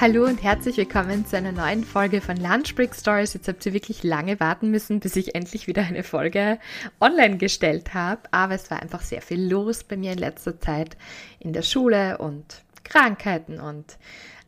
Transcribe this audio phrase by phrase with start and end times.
[0.00, 3.34] Hallo und herzlich willkommen zu einer neuen Folge von Lunch Break Stories.
[3.34, 6.60] Jetzt habt ihr wirklich lange warten müssen, bis ich endlich wieder eine Folge
[7.00, 8.20] online gestellt habe.
[8.30, 10.96] Aber es war einfach sehr viel los bei mir in letzter Zeit
[11.40, 13.98] in der Schule und Krankheiten und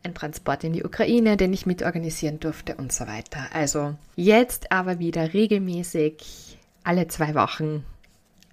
[0.05, 3.48] ein Transport in die Ukraine, den ich mitorganisieren durfte und so weiter.
[3.53, 7.84] Also jetzt aber wieder regelmäßig alle zwei Wochen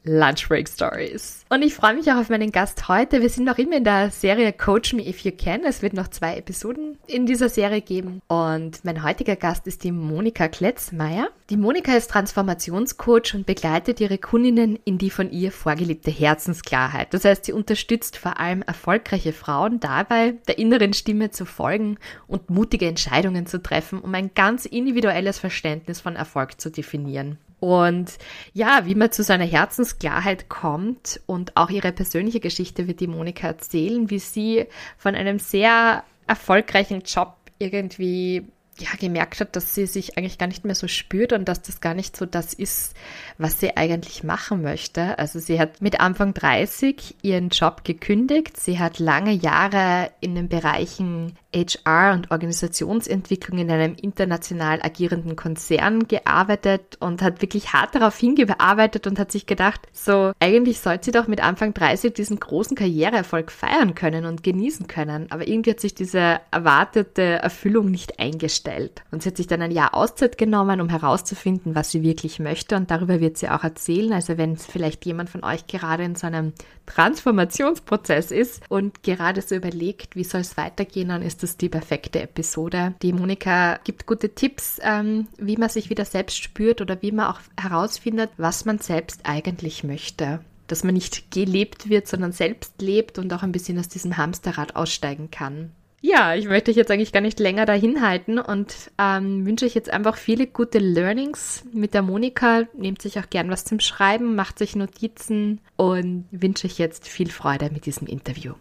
[0.08, 1.46] Lunch Break Stories.
[1.50, 3.22] Und ich freue mich auch auf meinen Gast heute.
[3.22, 5.64] Wir sind noch immer in der Serie Coach Me If You Can.
[5.64, 8.22] Es wird noch zwei Episoden in dieser Serie geben.
[8.28, 11.30] Und mein heutiger Gast ist die Monika Kletzmeier.
[11.50, 17.14] Die Monika ist Transformationscoach und begleitet ihre Kundinnen in die von ihr vorgelebte Herzensklarheit.
[17.14, 21.98] Das heißt, sie unterstützt vor allem erfolgreiche Frauen dabei, der inneren Stimme zu folgen
[22.28, 27.38] und mutige Entscheidungen zu treffen, um ein ganz individuelles Verständnis von Erfolg zu definieren.
[27.60, 28.18] Und
[28.54, 33.48] ja, wie man zu seiner Herzensklarheit kommt und auch ihre persönliche Geschichte wird die Monika
[33.48, 34.66] erzählen, wie sie
[34.98, 38.46] von einem sehr erfolgreichen Job irgendwie
[38.80, 41.82] ja, gemerkt hat, dass sie sich eigentlich gar nicht mehr so spürt und dass das
[41.82, 42.94] gar nicht so das ist,
[43.38, 45.18] was sie eigentlich machen möchte.
[45.18, 48.58] Also sie hat mit Anfang 30 ihren Job gekündigt.
[48.58, 51.34] Sie hat lange Jahre in den Bereichen
[51.66, 59.08] HR und Organisationsentwicklung in einem international agierenden Konzern gearbeitet und hat wirklich hart darauf hingearbeitet
[59.08, 63.52] und hat sich gedacht, so eigentlich sollte sie doch mit Anfang 30 diesen großen Karriereerfolg
[63.52, 65.32] feiern können und genießen können.
[65.32, 69.04] Aber irgendwie hat sich diese erwartete Erfüllung nicht eingestellt.
[69.12, 72.76] Und sie hat sich dann ein Jahr Auszeit genommen, um herauszufinden, was sie wirklich möchte.
[72.76, 74.14] Und darüber wird sie auch erzählen.
[74.14, 76.54] Also wenn vielleicht jemand von euch gerade in so einem
[76.88, 82.22] Transformationsprozess ist und gerade so überlegt, wie soll es weitergehen, dann ist das die perfekte
[82.22, 82.96] Episode.
[83.02, 87.28] Die Monika gibt gute Tipps, ähm, wie man sich wieder selbst spürt oder wie man
[87.28, 93.18] auch herausfindet, was man selbst eigentlich möchte dass man nicht gelebt wird, sondern selbst lebt
[93.18, 95.72] und auch ein bisschen aus diesem Hamsterrad aussteigen kann.
[96.02, 99.74] Ja, ich möchte euch jetzt eigentlich gar nicht länger dahin halten und ähm, wünsche euch
[99.74, 102.66] jetzt einfach viele gute Learnings mit der Monika.
[102.76, 107.32] Nehmt sich auch gern was zum Schreiben, macht sich Notizen und wünsche euch jetzt viel
[107.32, 108.54] Freude mit diesem Interview.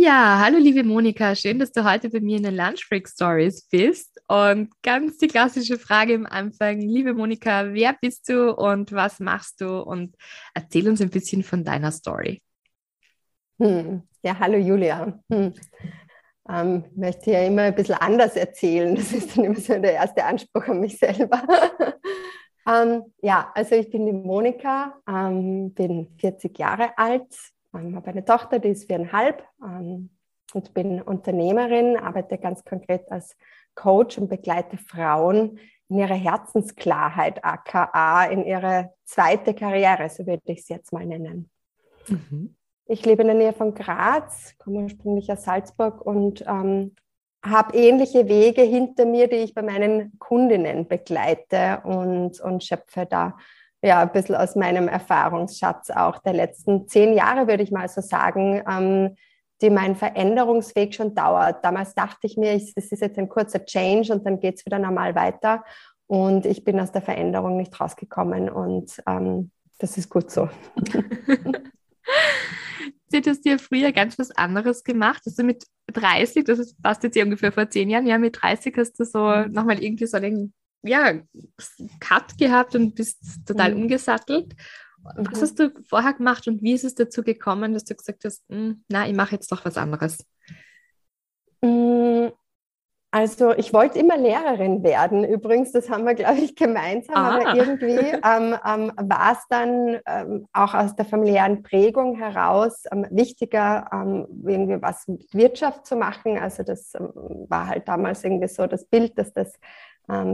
[0.00, 3.68] Ja, hallo liebe Monika, schön, dass du heute bei mir in den Lunch Break Stories
[3.68, 4.18] bist.
[4.28, 9.60] Und ganz die klassische Frage am Anfang, liebe Monika, wer bist du und was machst
[9.60, 9.82] du?
[9.82, 10.14] Und
[10.54, 12.40] erzähl uns ein bisschen von deiner Story.
[13.60, 14.02] Hm.
[14.22, 15.18] Ja, hallo Julia.
[15.30, 15.52] Hm.
[16.48, 18.94] Ähm, möchte ja immer ein bisschen anders erzählen.
[18.94, 21.42] Das ist dann immer so der erste Anspruch an mich selber.
[22.68, 27.26] ähm, ja, also ich bin die Monika, ähm, bin 40 Jahre alt,
[27.74, 30.10] ähm, habe eine Tochter, die ist viereinhalb ähm,
[30.54, 33.36] und bin Unternehmerin, arbeite ganz konkret als
[33.74, 35.58] Coach und begleite Frauen
[35.88, 41.50] in ihrer Herzensklarheit, aka in ihre zweite Karriere, so würde ich es jetzt mal nennen.
[42.08, 42.57] Mhm.
[42.90, 46.94] Ich lebe in der Nähe von Graz, komme ursprünglich aus Salzburg und ähm,
[47.44, 53.36] habe ähnliche Wege hinter mir, die ich bei meinen Kundinnen begleite und, und schöpfe da
[53.82, 58.00] ja ein bisschen aus meinem Erfahrungsschatz auch der letzten zehn Jahre, würde ich mal so
[58.00, 59.16] sagen, ähm,
[59.60, 61.62] die mein Veränderungsweg schon dauert.
[61.62, 64.78] Damals dachte ich mir, es ist jetzt ein kurzer Change und dann geht es wieder
[64.78, 65.62] normal weiter.
[66.06, 70.48] Und ich bin aus der Veränderung nicht rausgekommen und ähm, das ist gut so.
[73.12, 75.22] du hast ja früher ganz was anderes gemacht.
[75.26, 78.98] Also mit 30, das ist fast jetzt ungefähr vor zehn Jahren, ja, mit 30 hast
[79.00, 79.52] du so mhm.
[79.52, 80.52] nochmal irgendwie so einen
[80.82, 81.20] ja,
[82.00, 83.82] Cut gehabt und bist total mhm.
[83.82, 84.54] umgesattelt.
[85.02, 85.42] Was mhm.
[85.42, 88.84] hast du vorher gemacht und wie ist es dazu gekommen, dass du gesagt hast, hm,
[88.88, 90.18] na, ich mache jetzt doch was anderes?
[93.18, 95.24] Also ich wollte immer Lehrerin werden.
[95.24, 97.16] Übrigens, das haben wir, glaube ich, gemeinsam.
[97.16, 97.34] Ah.
[97.34, 103.08] Aber irgendwie ähm, ähm, war es dann ähm, auch aus der familiären Prägung heraus ähm,
[103.10, 106.38] wichtiger, ähm, irgendwie was mit Wirtschaft zu machen.
[106.38, 107.10] Also das ähm,
[107.48, 109.58] war halt damals irgendwie so das Bild, dass das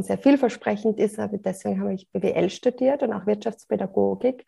[0.02, 1.18] sehr vielversprechend ist.
[1.18, 4.46] Aber deswegen habe ich BWL studiert und auch Wirtschaftspädagogik.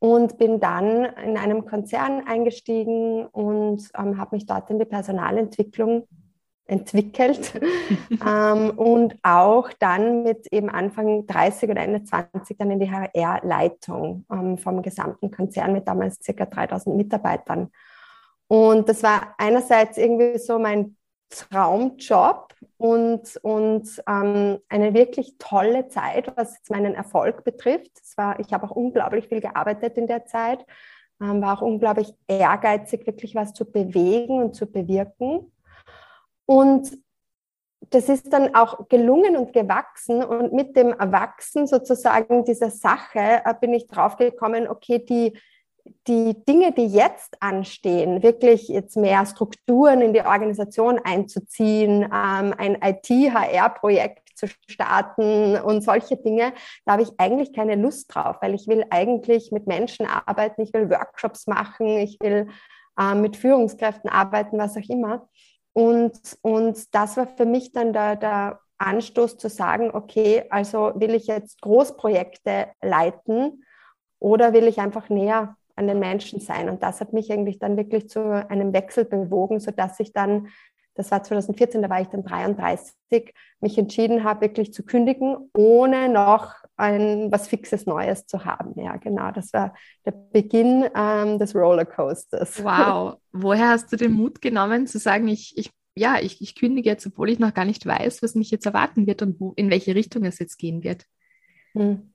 [0.00, 6.08] und bin dann in einem Konzern eingestiegen und habe mich dort in die Personalentwicklung
[6.66, 7.52] entwickelt
[8.26, 14.24] ähm, und auch dann mit eben Anfang 30 oder Ende 20 dann in die HR-Leitung
[14.32, 17.70] ähm, vom gesamten Konzern mit damals circa 3000 Mitarbeitern.
[18.48, 20.96] Und das war einerseits irgendwie so mein
[21.30, 27.90] Traumjob und, und ähm, eine wirklich tolle Zeit, was meinen Erfolg betrifft.
[28.16, 30.64] War, ich habe auch unglaublich viel gearbeitet in der Zeit,
[31.20, 35.52] ähm, war auch unglaublich ehrgeizig, wirklich was zu bewegen und zu bewirken.
[36.46, 36.96] Und
[37.90, 40.22] das ist dann auch gelungen und gewachsen.
[40.24, 45.38] Und mit dem Erwachsen sozusagen dieser Sache äh, bin ich draufgekommen, okay, die,
[46.06, 52.78] die Dinge, die jetzt anstehen, wirklich jetzt mehr Strukturen in die Organisation einzuziehen, ähm, ein
[52.82, 56.52] IT-HR-Projekt zu starten und solche Dinge,
[56.84, 60.74] da habe ich eigentlich keine Lust drauf, weil ich will eigentlich mit Menschen arbeiten, ich
[60.74, 62.48] will Workshops machen, ich will
[62.98, 65.28] äh, mit Führungskräften arbeiten, was auch immer.
[65.76, 71.14] Und, und das war für mich dann der, der Anstoß zu sagen, okay, also will
[71.14, 73.62] ich jetzt Großprojekte leiten
[74.18, 76.70] oder will ich einfach näher an den Menschen sein.
[76.70, 80.48] Und das hat mich eigentlich dann wirklich zu einem Wechsel bewogen, sodass ich dann,
[80.94, 86.08] das war 2014, da war ich dann 33, mich entschieden habe, wirklich zu kündigen, ohne
[86.08, 88.78] noch ein was Fixes Neues zu haben.
[88.80, 89.30] Ja, genau.
[89.30, 89.74] Das war
[90.04, 92.62] der Beginn ähm, des Rollercoasters.
[92.62, 93.16] Wow.
[93.32, 97.06] Woher hast du den Mut genommen, zu sagen, ich, ich ja, ich, ich kündige jetzt,
[97.06, 99.94] obwohl ich noch gar nicht weiß, was mich jetzt erwarten wird und wo, in welche
[99.94, 101.06] Richtung es jetzt gehen wird?
[101.72, 102.12] Hm.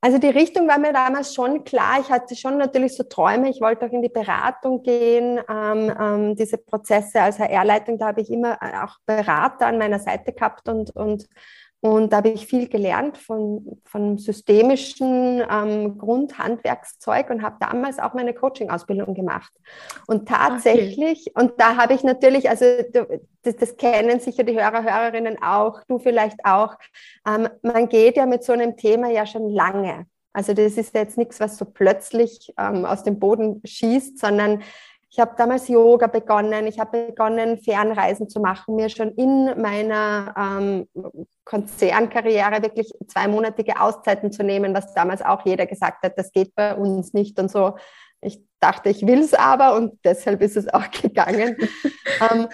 [0.00, 1.98] Also die Richtung war mir damals schon klar.
[2.00, 3.50] Ich hatte schon natürlich so Träume.
[3.50, 5.40] Ich wollte auch in die Beratung gehen.
[5.48, 9.98] Ähm, ähm, diese Prozesse als HR-Leitung, da habe ich immer äh, auch Berater an meiner
[9.98, 11.26] Seite gehabt und, und
[11.80, 18.14] und da habe ich viel gelernt von, von systemischen ähm, Grundhandwerkszeug und habe damals auch
[18.14, 19.52] meine Coaching-Ausbildung gemacht.
[20.08, 21.40] Und tatsächlich, okay.
[21.40, 22.64] und da habe ich natürlich, also
[23.42, 26.74] das, das, kennen sicher die Hörer, Hörerinnen auch, du vielleicht auch,
[27.26, 30.06] ähm, man geht ja mit so einem Thema ja schon lange.
[30.32, 34.62] Also das ist jetzt nichts, was so plötzlich ähm, aus dem Boden schießt, sondern
[35.10, 40.34] ich habe damals Yoga begonnen, ich habe begonnen, Fernreisen zu machen, mir schon in meiner
[40.36, 40.88] ähm,
[41.44, 46.74] Konzernkarriere wirklich zweimonatige Auszeiten zu nehmen, was damals auch jeder gesagt hat, das geht bei
[46.74, 47.76] uns nicht und so.
[48.20, 51.56] Ich dachte, ich will es aber und deshalb ist es auch gegangen.
[52.30, 52.48] ähm,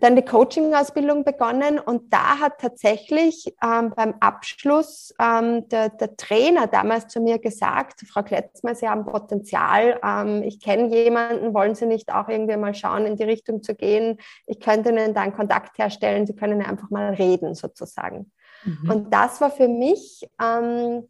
[0.00, 6.66] dann die Coaching-Ausbildung begonnen und da hat tatsächlich ähm, beim Abschluss ähm, der, der, Trainer
[6.66, 11.86] damals zu mir gesagt, Frau Kletzmer, Sie haben Potenzial, ähm, ich kenne jemanden, wollen Sie
[11.86, 14.18] nicht auch irgendwie mal schauen, in die Richtung zu gehen?
[14.46, 18.32] Ich könnte Ihnen da einen Kontakt herstellen, Sie können einfach mal reden sozusagen.
[18.64, 18.90] Mhm.
[18.90, 21.08] Und das war für mich ähm,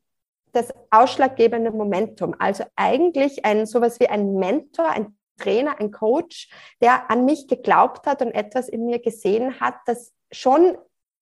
[0.52, 2.34] das ausschlaggebende Momentum.
[2.38, 6.48] Also eigentlich ein sowas wie ein Mentor, ein Trainer, ein Coach,
[6.80, 10.76] der an mich geglaubt hat und etwas in mir gesehen hat, das schon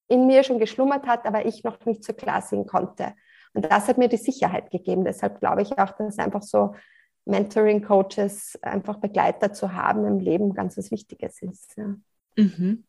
[0.09, 3.15] in mir schon geschlummert hat, aber ich noch nicht so klar sehen konnte.
[3.53, 5.05] Und das hat mir die Sicherheit gegeben.
[5.05, 6.75] Deshalb glaube ich auch, dass einfach so
[7.27, 11.77] Mentoring-Coaches, einfach Begleiter zu haben im Leben ganz was Wichtiges ist.
[11.77, 11.95] Ja.
[12.37, 12.85] Mhm.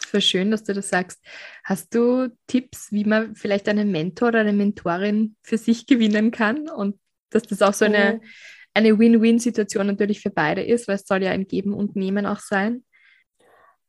[0.00, 1.22] Voll schön, dass du das sagst.
[1.64, 6.68] Hast du Tipps, wie man vielleicht einen Mentor oder eine Mentorin für sich gewinnen kann
[6.68, 6.98] und
[7.30, 8.26] dass das auch so eine, mhm
[8.74, 12.38] eine Win-Win-Situation natürlich für beide ist, weil es soll ja ein Geben und Nehmen auch
[12.38, 12.84] sein?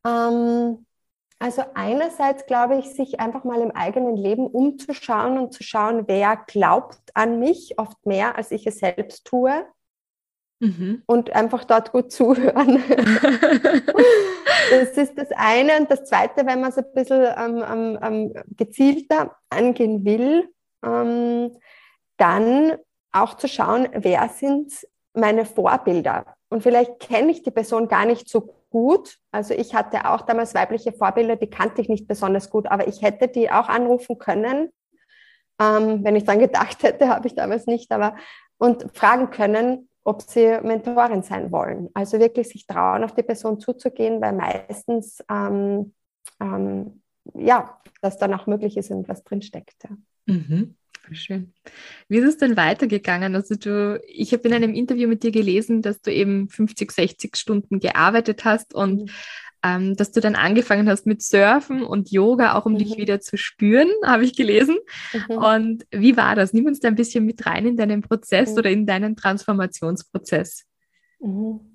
[0.06, 0.86] Ähm,
[1.40, 6.38] also einerseits glaube ich, sich einfach mal im eigenen Leben umzuschauen und zu schauen, wer
[6.48, 9.66] glaubt an mich, oft mehr, als ich es selbst tue.
[10.60, 11.04] Mhm.
[11.06, 12.82] Und einfach dort gut zuhören.
[14.72, 15.78] das ist das eine.
[15.80, 20.48] Und das zweite, wenn man es ein bisschen ähm, ähm, gezielter angehen will,
[20.86, 21.58] ähm,
[22.16, 22.78] dann
[23.14, 24.74] auch zu schauen, wer sind
[25.14, 26.26] meine Vorbilder.
[26.50, 29.18] Und vielleicht kenne ich die Person gar nicht so gut.
[29.32, 33.02] Also ich hatte auch damals weibliche Vorbilder, die kannte ich nicht besonders gut, aber ich
[33.02, 34.70] hätte die auch anrufen können.
[35.62, 38.16] Ähm, wenn ich dran gedacht hätte, habe ich damals nicht, aber
[38.58, 41.90] und fragen können, ob sie Mentorin sein wollen.
[41.94, 45.94] Also wirklich sich trauen, auf die Person zuzugehen, weil meistens ähm,
[46.40, 47.02] ähm,
[47.34, 49.84] ja, das dann auch möglich ist und was drinsteckt.
[49.84, 49.96] Ja.
[50.26, 50.76] Mhm.
[51.12, 51.54] Schön.
[52.08, 53.36] Wie ist es denn weitergegangen?
[53.36, 57.36] Also du, ich habe in einem Interview mit dir gelesen, dass du eben 50, 60
[57.36, 59.10] Stunden gearbeitet hast und mhm.
[59.64, 62.78] ähm, dass du dann angefangen hast mit Surfen und Yoga, auch um mhm.
[62.78, 64.78] dich wieder zu spüren, habe ich gelesen.
[65.14, 65.36] Mhm.
[65.36, 66.54] Und wie war das?
[66.54, 68.58] Nimm uns da ein bisschen mit rein in deinen Prozess mhm.
[68.58, 70.66] oder in deinen Transformationsprozess.
[71.20, 71.73] Mhm.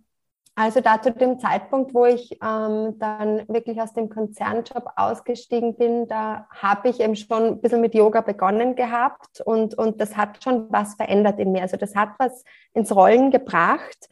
[0.58, 6.08] Also da zu dem Zeitpunkt, wo ich ähm, dann wirklich aus dem Konzernjob ausgestiegen bin,
[6.08, 10.42] da habe ich eben schon ein bisschen mit Yoga begonnen gehabt und, und das hat
[10.42, 11.62] schon was verändert in mir.
[11.62, 12.42] Also das hat was
[12.74, 14.08] ins Rollen gebracht,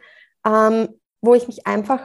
[0.46, 0.88] ähm,
[1.20, 2.00] wo ich mich einfach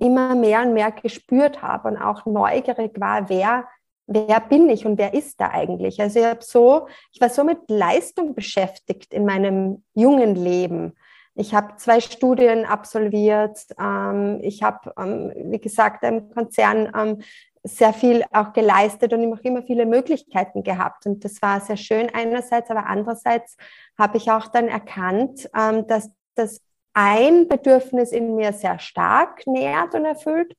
[0.00, 3.66] immer mehr und mehr gespürt habe und auch neugierig war, wer,
[4.06, 5.98] wer bin ich und wer ist da eigentlich?
[5.98, 10.92] Also ich habe so, ich war so mit Leistung beschäftigt in meinem jungen Leben
[11.34, 13.58] ich habe zwei Studien absolviert.
[13.78, 17.22] Ähm, ich habe, ähm, wie gesagt, im Konzern ähm,
[17.64, 21.06] sehr viel auch geleistet und auch immer viele Möglichkeiten gehabt.
[21.06, 23.56] Und das war sehr schön einerseits, aber andererseits
[23.98, 26.60] habe ich auch dann erkannt, ähm, dass das
[26.92, 30.54] ein Bedürfnis in mir sehr stark nährt und erfüllt,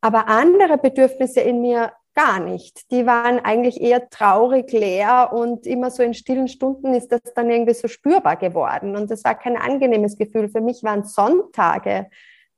[0.00, 2.90] aber andere Bedürfnisse in mir gar nicht.
[2.90, 7.50] Die waren eigentlich eher traurig, leer und immer so in stillen Stunden ist das dann
[7.50, 8.96] irgendwie so spürbar geworden.
[8.96, 10.48] Und das war kein angenehmes Gefühl.
[10.48, 12.08] Für mich waren Sonntage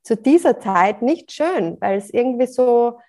[0.03, 2.99] zu dieser Zeit nicht schön, weil es irgendwie so,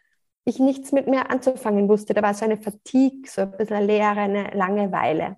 [0.45, 2.15] ich nichts mit mir anzufangen wusste.
[2.15, 5.37] Da war so eine Fatigue, so ein bisschen eine Leere, eine Langeweile.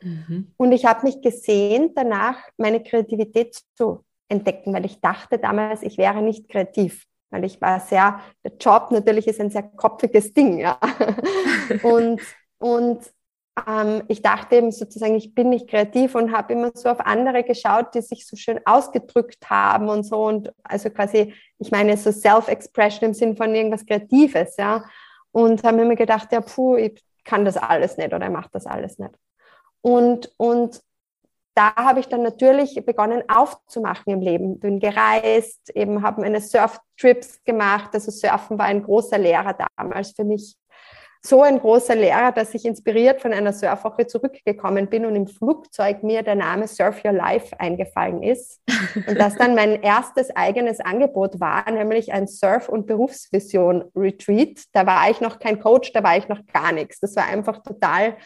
[0.00, 0.52] Mhm.
[0.56, 5.98] Und ich habe mich gesehen, danach meine Kreativität zu entdecken, weil ich dachte damals, ich
[5.98, 10.58] wäre nicht kreativ weil ich war sehr, der Job natürlich ist ein sehr kopfiges Ding,
[10.58, 10.78] ja.
[11.82, 12.20] und
[12.58, 13.00] und
[13.66, 17.42] ähm, ich dachte eben sozusagen, ich bin nicht kreativ und habe immer so auf andere
[17.42, 22.12] geschaut, die sich so schön ausgedrückt haben und so und also quasi, ich meine so
[22.12, 24.84] Self-Expression im Sinn von irgendwas Kreatives, ja.
[25.32, 28.66] Und habe mir gedacht, ja, puh, ich kann das alles nicht oder ich mache das
[28.66, 29.12] alles nicht.
[29.82, 30.80] Und, und
[31.56, 34.60] da habe ich dann natürlich begonnen aufzumachen im Leben.
[34.60, 37.90] Bin gereist, eben habe meine Surftrips gemacht.
[37.94, 40.54] Also Surfen war ein großer Lehrer damals für mich.
[41.22, 46.02] So ein großer Lehrer, dass ich inspiriert von einer Surfwoche zurückgekommen bin und im Flugzeug
[46.02, 48.60] mir der Name Surf Your Life eingefallen ist.
[49.08, 54.64] Und das dann mein erstes eigenes Angebot war, nämlich ein Surf- und Berufsvision-Retreat.
[54.72, 57.00] Da war ich noch kein Coach, da war ich noch gar nichts.
[57.00, 58.18] Das war einfach total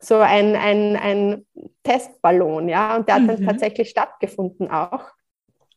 [0.00, 1.46] so ein, ein, ein
[1.82, 3.28] Testballon, ja, und der hat mhm.
[3.28, 5.04] dann tatsächlich stattgefunden auch.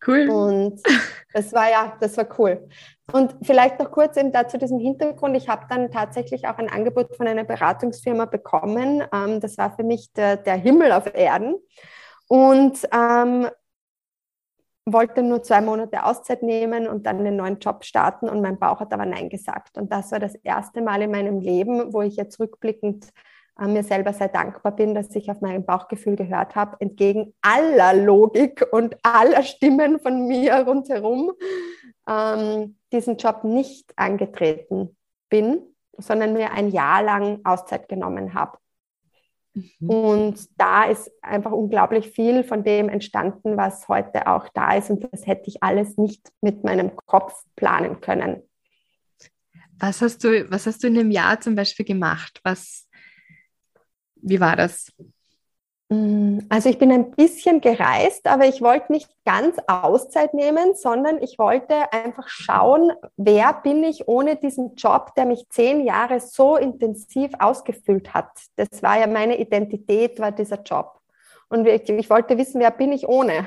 [0.06, 0.30] Cool.
[0.30, 0.82] Und
[1.34, 2.68] das war ja, das war cool.
[3.12, 5.36] Und vielleicht noch kurz eben dazu diesem Hintergrund.
[5.36, 9.04] Ich habe dann tatsächlich auch ein Angebot von einer Beratungsfirma bekommen.
[9.14, 11.56] Ähm, das war für mich der, der Himmel auf Erden.
[12.28, 13.48] Und ähm,
[14.86, 18.30] wollte nur zwei Monate Auszeit nehmen und dann einen neuen Job starten.
[18.30, 19.78] Und mein Bauch hat aber Nein gesagt.
[19.78, 23.10] Und das war das erste Mal in meinem Leben, wo ich jetzt rückblickend
[23.60, 27.94] äh, mir selber sehr dankbar bin, dass ich auf mein Bauchgefühl gehört habe, entgegen aller
[27.94, 31.32] Logik und aller Stimmen von mir rundherum
[32.08, 34.96] ähm, diesen Job nicht angetreten
[35.30, 35.62] bin,
[35.98, 38.58] sondern mir ein Jahr lang Auszeit genommen habe.
[39.54, 39.90] Mhm.
[39.90, 44.90] Und da ist einfach unglaublich viel von dem entstanden, was heute auch da ist.
[44.90, 48.42] Und das hätte ich alles nicht mit meinem Kopf planen können.
[49.80, 52.40] Was hast du, was hast du in dem Jahr zum Beispiel gemacht?
[52.44, 52.88] Was,
[54.24, 54.92] wie war das?
[55.90, 61.22] Mm, also ich bin ein bisschen gereist, aber ich wollte nicht ganz Auszeit nehmen, sondern
[61.22, 66.58] ich wollte einfach schauen, wer bin ich ohne diesen Job, der mich zehn Jahre so
[66.58, 68.32] intensiv ausgefüllt hat.
[68.56, 71.00] Das war ja meine Identität, war dieser Job.
[71.50, 73.46] Und ich, ich wollte wissen, wer bin ich ohne.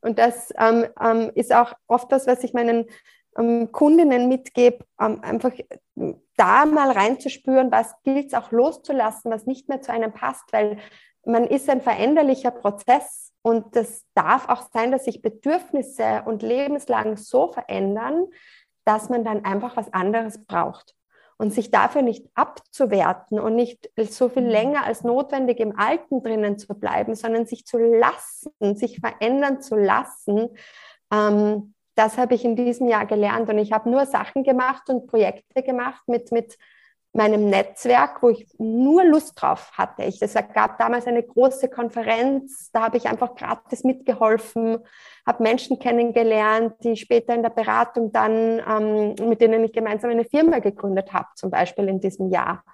[0.00, 2.86] Und das ähm, ähm, ist auch oft das, was ich meinen
[3.34, 5.52] Kundinnen mitgebe, ähm, einfach
[6.36, 10.78] da mal reinzuspüren, was gilt es auch loszulassen, was nicht mehr zu einem passt, weil
[11.24, 17.16] man ist ein veränderlicher Prozess und das darf auch sein, dass sich Bedürfnisse und Lebenslagen
[17.16, 18.26] so verändern,
[18.84, 20.94] dass man dann einfach was anderes braucht.
[21.38, 24.48] Und sich dafür nicht abzuwerten und nicht so viel mhm.
[24.48, 29.74] länger als notwendig im Alten drinnen zu bleiben, sondern sich zu lassen, sich verändern zu
[29.74, 30.50] lassen,
[31.12, 35.06] ähm, das habe ich in diesem Jahr gelernt und ich habe nur Sachen gemacht und
[35.06, 36.56] Projekte gemacht mit, mit
[37.14, 40.04] meinem Netzwerk, wo ich nur Lust drauf hatte.
[40.04, 44.78] Ich, es gab damals eine große Konferenz, da habe ich einfach gratis mitgeholfen,
[45.26, 50.24] habe Menschen kennengelernt, die später in der Beratung dann, ähm, mit denen ich gemeinsam eine
[50.24, 52.64] Firma gegründet habe, zum Beispiel in diesem Jahr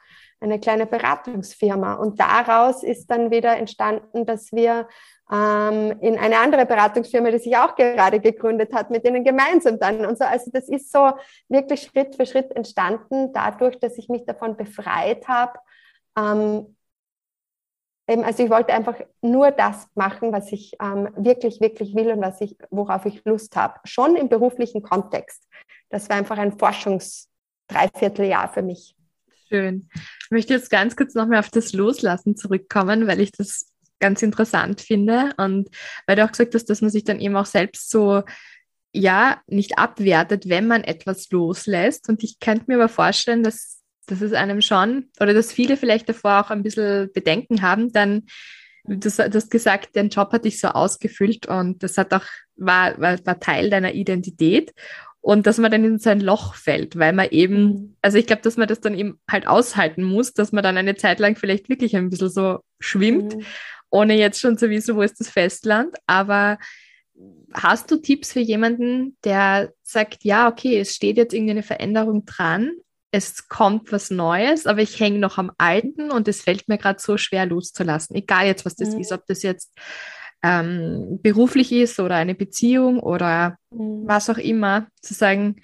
[0.41, 1.95] eine kleine Beratungsfirma.
[1.95, 4.89] Und daraus ist dann wieder entstanden, dass wir
[5.31, 10.07] ähm, in eine andere Beratungsfirma, die sich auch gerade gegründet hat, mit denen gemeinsam dann
[10.07, 10.25] und so.
[10.25, 11.13] Also das ist so
[11.49, 15.59] wirklich Schritt für Schritt entstanden, dadurch, dass ich mich davon befreit habe.
[16.17, 16.75] Ähm,
[18.07, 22.41] also ich wollte einfach nur das machen, was ich ähm, wirklich, wirklich will und was
[22.41, 23.75] ich, worauf ich Lust habe.
[23.85, 25.47] Schon im beruflichen Kontext.
[25.91, 28.97] Das war einfach ein Forschungsdreivierteljahr für mich.
[29.49, 29.91] Schön.
[30.29, 34.83] Ich möchte jetzt ganz kurz nochmal auf das Loslassen zurückkommen, weil ich das ganz interessant
[34.83, 35.71] finde und
[36.07, 38.23] weil du auch gesagt hast, dass man sich dann eben auch selbst so
[38.93, 42.11] ja nicht abwertet, wenn man etwas loslässt.
[42.11, 46.11] Und ich könnte mir aber vorstellen, dass, dass es einem schon oder dass viele vielleicht
[46.11, 48.25] davor auch ein bisschen Bedenken haben, dann
[48.85, 52.25] du, hast gesagt, dein Job hat dich so ausgefüllt und das hat auch,
[52.57, 54.75] war, war, war Teil deiner Identität.
[55.21, 57.97] Und dass man dann in so ein Loch fällt, weil man eben, mhm.
[58.03, 60.97] also ich glaube, dass man das dann eben halt aushalten muss, dass man dann eine
[60.97, 63.45] Zeit lang vielleicht wirklich ein bisschen so schwimmt, mhm.
[63.91, 65.97] ohne jetzt schon zu wissen, wo ist das Festland.
[66.07, 66.59] Aber
[67.53, 72.71] hast du Tipps für jemanden, der sagt, ja, okay, es steht jetzt irgendeine Veränderung dran,
[73.11, 77.01] es kommt was Neues, aber ich hänge noch am Alten und es fällt mir gerade
[77.01, 78.15] so schwer loszulassen.
[78.15, 79.01] Egal jetzt, was das mhm.
[79.01, 79.73] ist, ob das jetzt
[80.43, 84.07] ähm, beruflich ist oder eine Beziehung oder mhm.
[84.07, 85.57] was auch immer, zu sagen,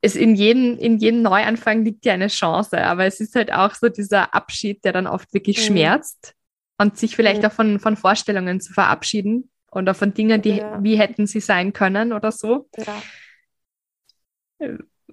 [0.00, 3.74] es in jedem, in jedem Neuanfang liegt ja eine Chance, aber es ist halt auch
[3.74, 5.62] so dieser Abschied, der dann oft wirklich mhm.
[5.62, 6.34] schmerzt
[6.78, 7.48] und sich vielleicht mhm.
[7.48, 10.82] auch von, von Vorstellungen zu verabschieden oder von Dingen, die ja.
[10.82, 12.68] wie hätten sie sein können oder so.
[12.76, 13.02] Ja.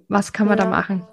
[0.07, 0.63] Was kann man ja.
[0.63, 1.07] da machen?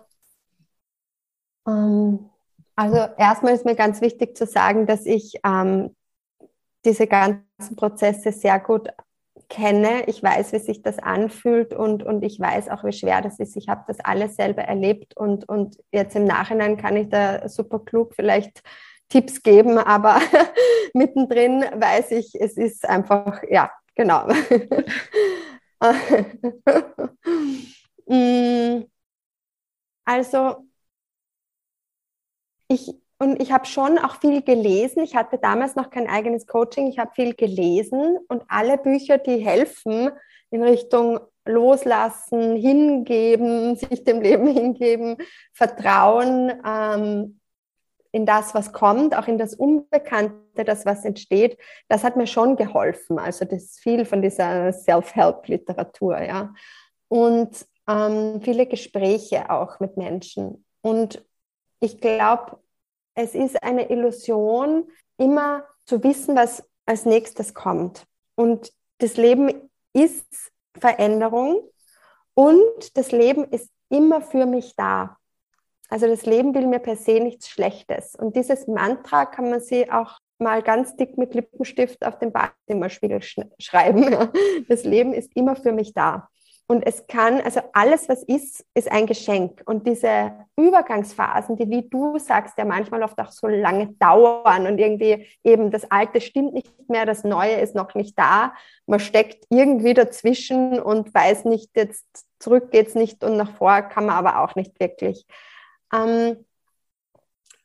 [1.65, 2.31] Um, ähm,
[2.77, 5.95] also erstmal ist mir ganz wichtig zu sagen, dass ich ähm,
[6.85, 8.89] diese ganzen Prozesse sehr gut
[9.49, 10.05] kenne.
[10.07, 13.57] Ich weiß, wie sich das anfühlt und, und ich weiß auch, wie schwer das ist.
[13.57, 17.81] Ich habe das alles selber erlebt und, und jetzt im Nachhinein kann ich da super
[17.81, 18.63] klug vielleicht
[19.09, 20.21] Tipps geben, aber
[20.95, 24.29] mittendrin weiß ich, es ist einfach, ja, genau.
[28.11, 28.85] Mm,
[30.05, 30.67] also,
[32.69, 35.03] ich, und ich habe schon auch viel gelesen.
[35.03, 36.87] Ich hatte damals noch kein eigenes Coaching.
[36.89, 40.11] Ich habe viel gelesen und alle Bücher, die helfen
[40.51, 45.19] in Richtung Loslassen, hingeben, sich dem Leben hingeben,
[45.53, 47.41] Vertrauen, ähm,
[48.11, 51.59] in das, was kommt, auch in das Unbekannte, das, was entsteht,
[51.89, 53.19] das hat mir schon geholfen.
[53.19, 56.55] Also das ist viel von dieser Self-Help-Literatur, ja.
[57.09, 60.65] Und ähm, viele Gespräche auch mit Menschen.
[60.81, 61.23] Und
[61.81, 62.59] ich glaube,
[63.15, 68.07] es ist eine Illusion, immer zu wissen, was als nächstes kommt.
[68.35, 71.69] Und das Leben ist Veränderung
[72.35, 75.17] und das Leben ist immer für mich da.
[75.89, 78.15] Also das Leben will mir per se nichts Schlechtes.
[78.15, 83.23] Und dieses Mantra kann man sich auch mal ganz dick mit Lippenstift auf den Badezimmerspiegel
[83.23, 84.31] sch schreiben.
[84.69, 86.30] Das Leben ist immer für mich da.
[86.71, 89.61] Und es kann, also alles, was ist, ist ein Geschenk.
[89.67, 94.79] Und diese Übergangsphasen, die, wie du sagst, ja manchmal oft auch so lange dauern und
[94.79, 98.55] irgendwie eben das Alte stimmt nicht mehr, das Neue ist noch nicht da.
[98.87, 102.07] Man steckt irgendwie dazwischen und weiß nicht, jetzt
[102.39, 105.27] zurück geht's nicht und nach vor kann man aber auch nicht wirklich.
[105.93, 106.47] Ähm,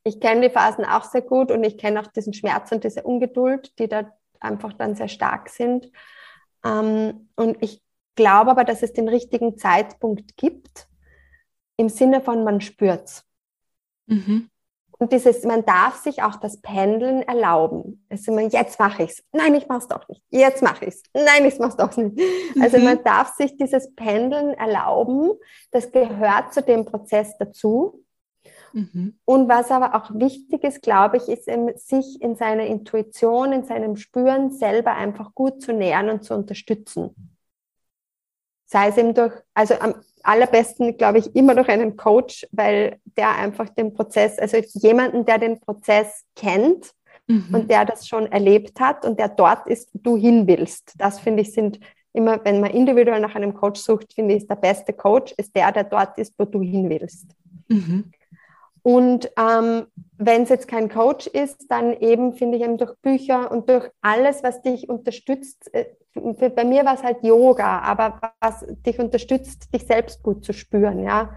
[0.03, 3.03] ich kenne die Phasen auch sehr gut und ich kenne auch diesen Schmerz und diese
[3.03, 5.91] Ungeduld, die da einfach dann sehr stark sind.
[6.65, 7.84] Ähm, und ich
[8.15, 10.87] glaube aber, dass es den richtigen Zeitpunkt gibt,
[11.77, 13.25] im Sinne von man spürt's.
[14.07, 14.49] Mhm.
[14.97, 18.05] Und dieses, man darf sich auch das Pendeln erlauben.
[18.09, 19.23] Also man, jetzt mache ich's.
[19.33, 20.23] Nein, ich mach's doch nicht.
[20.29, 21.03] Jetzt mache ich's.
[21.13, 22.17] Nein, ich mach's doch nicht.
[22.61, 22.85] Also mhm.
[22.85, 25.31] man darf sich dieses Pendeln erlauben.
[25.71, 28.05] Das gehört zu dem Prozess dazu.
[28.71, 29.17] Mhm.
[29.25, 31.49] Und was aber auch wichtig ist, glaube ich, ist
[31.87, 37.34] sich in seiner Intuition, in seinem Spüren selber einfach gut zu nähern und zu unterstützen.
[38.65, 43.35] Sei es eben durch, also am allerbesten, glaube ich, immer durch einen Coach, weil der
[43.35, 46.93] einfach den Prozess, also jemanden, der den Prozess kennt
[47.27, 47.47] mhm.
[47.53, 50.93] und der das schon erlebt hat und der dort ist, wo du hin willst.
[50.97, 51.79] Das finde ich sind
[52.13, 55.55] immer, wenn man individuell nach einem Coach sucht, finde ich, ist der beste Coach, ist
[55.55, 57.27] der, der dort ist, wo du hin willst.
[57.67, 58.11] Mhm.
[58.85, 59.87] Und ähm,
[60.19, 63.89] wenn es jetzt kein Coach ist, dann eben finde ich eben durch Bücher und durch
[64.01, 65.73] alles, was dich unterstützt.
[65.73, 70.53] Äh, bei mir war es halt Yoga, aber was dich unterstützt, dich selbst gut zu
[70.53, 71.33] spüren, ja.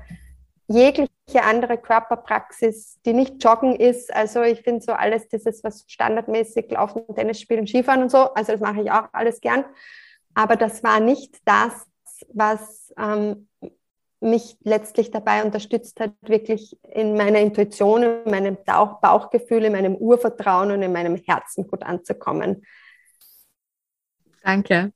[0.66, 6.70] Jegliche andere Körperpraxis, die nicht Joggen ist, also ich finde so alles dieses, was standardmäßig
[6.72, 9.64] Laufen, Tennis spielen, Skifahren und so, also das mache ich auch alles gern.
[10.34, 11.86] Aber das war nicht das,
[12.34, 13.48] was ähm,
[14.20, 20.72] mich letztlich dabei unterstützt hat, wirklich in meiner Intuition, in meinem Bauchgefühl, in meinem Urvertrauen
[20.72, 22.64] und in meinem Herzen gut anzukommen.
[24.42, 24.92] Danke.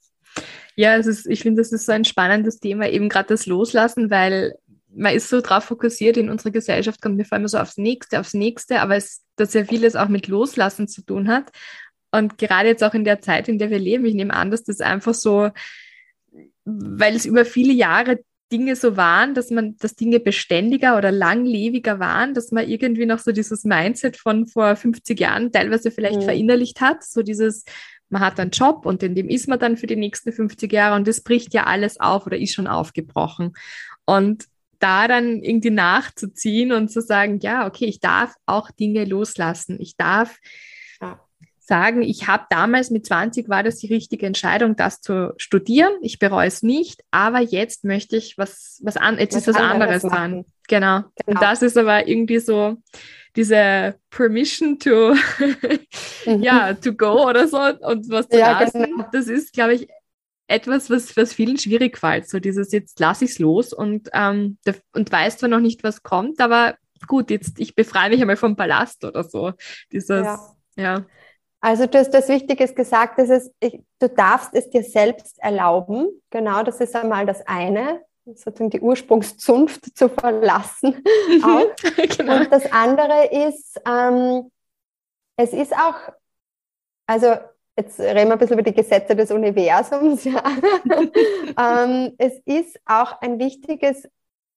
[0.75, 4.11] Ja, es ist, ich finde, das ist so ein spannendes Thema, eben gerade das Loslassen,
[4.11, 4.55] weil
[4.95, 8.21] man ist so drauf fokussiert in unserer Gesellschaft, kommt mir vor allem so aufs Nächste,
[8.21, 11.51] aufs Nächste, aber es, dass ja vieles auch mit Loslassen zu tun hat.
[12.11, 14.65] Und gerade jetzt auch in der Zeit, in der wir leben, ich nehme an, dass
[14.65, 15.51] das einfach so,
[16.65, 18.19] weil es über viele Jahre
[18.53, 23.19] Dinge so waren, dass man, dass Dinge beständiger oder langlebiger waren, dass man irgendwie noch
[23.19, 26.25] so dieses Mindset von vor 50 Jahren teilweise vielleicht mhm.
[26.25, 27.65] verinnerlicht hat, so dieses,
[28.11, 30.97] man hat einen Job und in dem ist man dann für die nächsten 50 Jahre
[30.97, 33.55] und das bricht ja alles auf oder ist schon aufgebrochen.
[34.05, 34.45] Und
[34.79, 39.81] da dann irgendwie nachzuziehen und zu sagen, ja, okay, ich darf auch Dinge loslassen.
[39.81, 40.39] Ich darf.
[41.65, 45.93] Sagen, ich habe damals mit 20 war das die richtige Entscheidung, das zu studieren.
[46.03, 49.57] Ich bereue es nicht, aber jetzt möchte ich was, was an, jetzt was ist was
[49.57, 50.45] anderes, anderes dran.
[50.69, 50.99] Genau.
[50.99, 51.05] genau.
[51.27, 52.79] Und das ist aber irgendwie so
[53.37, 55.15] diese Permission to,
[56.27, 56.43] mhm.
[56.43, 58.83] ja, to go oder so und was zu ja, lassen.
[58.83, 59.07] Genau.
[59.13, 59.89] Das ist, glaube ich,
[60.49, 62.29] etwas, was, was vielen schwierig fällt.
[62.29, 64.59] So dieses, jetzt lasse ich es los und, ähm,
[64.93, 68.57] und weiß zwar noch nicht, was kommt, aber gut, jetzt ich befreie mich einmal vom
[68.57, 69.53] Ballast oder so.
[69.93, 70.57] Dieses, ja.
[70.77, 71.07] ja.
[71.65, 76.09] Also du hast das Wichtiges gesagt, das ist, ich, du darfst es dir selbst erlauben.
[76.31, 81.05] Genau, das ist einmal das eine, sozusagen die Ursprungszunft zu verlassen.
[82.19, 82.37] genau.
[82.37, 84.51] Und das andere ist, ähm,
[85.37, 85.95] es ist auch,
[87.07, 87.37] also
[87.77, 90.25] jetzt reden wir ein bisschen über die Gesetze des Universums.
[91.55, 91.85] Ja.
[91.85, 94.05] ähm, es ist auch ein wichtiges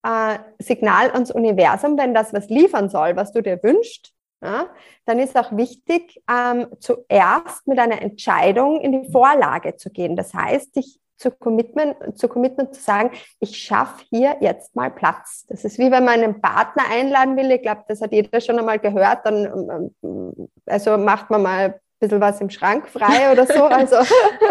[0.02, 4.15] äh, Signal ans Universum, wenn das was liefern soll, was du dir wünschst,
[4.46, 4.68] ja,
[5.06, 10.16] dann ist auch wichtig, ähm, zuerst mit einer Entscheidung in die Vorlage zu gehen.
[10.16, 15.46] Das heißt, dich zu Commitment, zu Commitment zu sagen, ich schaffe hier jetzt mal Platz.
[15.48, 17.52] Das ist wie wenn man einen Partner einladen will.
[17.52, 19.26] Ich glaube, das hat jeder schon einmal gehört.
[19.26, 23.66] Dann ähm, also macht man mal bisschen was im Schrank frei oder so.
[23.76, 23.96] Also,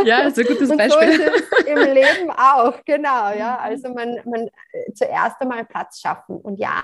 [0.04, 1.12] ja, das ist ein gutes Beispiel.
[1.12, 3.32] So ist es im Leben auch, genau.
[3.32, 6.36] Ja, also man, man äh, zuerst einmal Platz schaffen.
[6.36, 6.82] Und ja,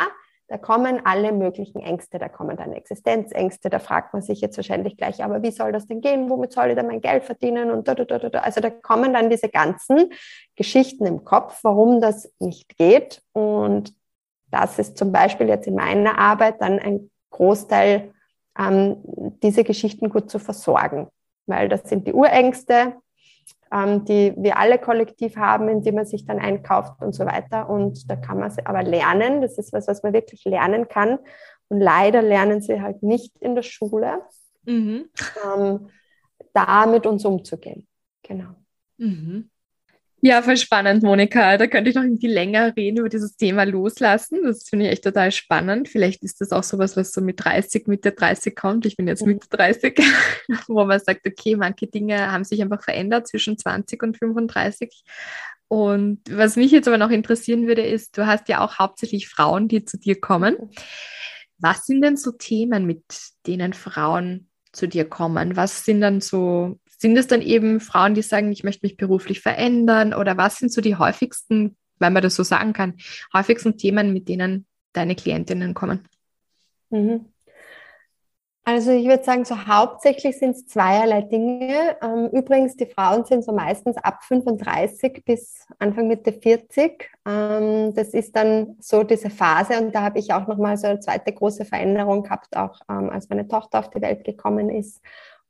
[0.50, 4.96] da kommen alle möglichen Ängste, da kommen dann Existenzängste, da fragt man sich jetzt wahrscheinlich
[4.96, 6.28] gleich, aber wie soll das denn gehen?
[6.28, 7.70] Womit soll ich denn mein Geld verdienen?
[7.70, 8.40] Und da, da, da, da.
[8.40, 10.10] Also da kommen dann diese ganzen
[10.56, 13.22] Geschichten im Kopf, warum das nicht geht.
[13.32, 13.94] Und
[14.50, 18.12] das ist zum Beispiel jetzt in meiner Arbeit dann ein Großteil
[18.58, 18.96] ähm,
[19.44, 21.06] diese Geschichten gut zu versorgen.
[21.46, 22.96] Weil das sind die Urängste,
[23.72, 27.68] ähm, die wir alle kollektiv haben, in die man sich dann einkauft und so weiter.
[27.68, 29.40] Und da kann man sie aber lernen.
[29.40, 31.18] Das ist was, was man wirklich lernen kann.
[31.68, 34.22] Und leider lernen sie halt nicht in der Schule,
[34.64, 35.09] mhm.
[35.44, 35.88] ähm,
[36.52, 37.87] da mit uns umzugehen.
[38.22, 38.54] Genau.
[38.98, 39.49] Mhm.
[40.22, 41.56] Ja, voll spannend, Monika.
[41.56, 44.42] Da könnte ich noch irgendwie länger reden über dieses Thema loslassen.
[44.42, 45.88] Das finde ich echt total spannend.
[45.88, 48.85] Vielleicht ist das auch sowas, was so mit 30, Mitte 30 kommt.
[48.85, 49.98] Ich bin jetzt Mitte 30,
[50.68, 55.04] wo man sagt, okay, manche Dinge haben sich einfach verändert zwischen 20 und 35.
[55.68, 59.68] Und was mich jetzt aber noch interessieren würde, ist, du hast ja auch hauptsächlich Frauen,
[59.68, 60.56] die zu dir kommen.
[61.59, 63.04] Was sind denn so Themen, mit
[63.46, 65.56] denen Frauen zu dir kommen?
[65.56, 69.40] Was sind dann so sind es dann eben Frauen, die sagen, ich möchte mich beruflich
[69.40, 70.12] verändern?
[70.12, 72.94] Oder was sind so die häufigsten, wenn man das so sagen kann,
[73.32, 76.06] häufigsten Themen, mit denen deine Klientinnen kommen?
[76.90, 77.24] Mhm.
[78.64, 81.96] Also ich würde sagen, so hauptsächlich sind es zweierlei Dinge.
[82.02, 87.10] Ähm, übrigens, die Frauen sind so meistens ab 35 bis Anfang Mitte 40.
[87.26, 91.00] Ähm, das ist dann so diese Phase und da habe ich auch nochmal so eine
[91.00, 95.00] zweite große Veränderung gehabt, auch ähm, als meine Tochter auf die Welt gekommen ist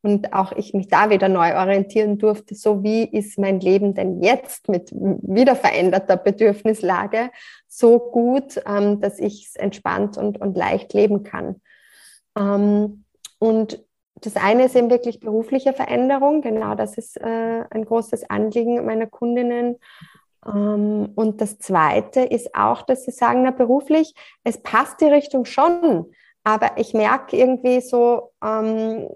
[0.02, 4.22] und auch ich mich da wieder neu orientieren durfte, so wie ist mein Leben denn
[4.22, 7.30] jetzt mit wieder veränderter Bedürfnislage
[7.68, 11.60] so gut, ähm, dass ich es entspannt und, und leicht leben kann.
[12.36, 13.04] Ähm,
[13.38, 13.84] und
[14.22, 19.06] das eine ist eben wirklich berufliche Veränderung, genau das ist äh, ein großes Anliegen meiner
[19.06, 19.76] Kundinnen.
[20.46, 25.44] Ähm, und das zweite ist auch, dass sie sagen, na beruflich, es passt die Richtung
[25.44, 26.06] schon,
[26.44, 29.08] aber ich merke irgendwie so, ähm,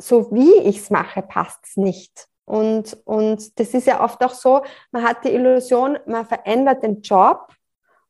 [0.00, 2.26] so wie ich es mache, passt es nicht.
[2.44, 7.00] Und, und das ist ja oft auch so, man hat die Illusion, man verändert den
[7.00, 7.46] Job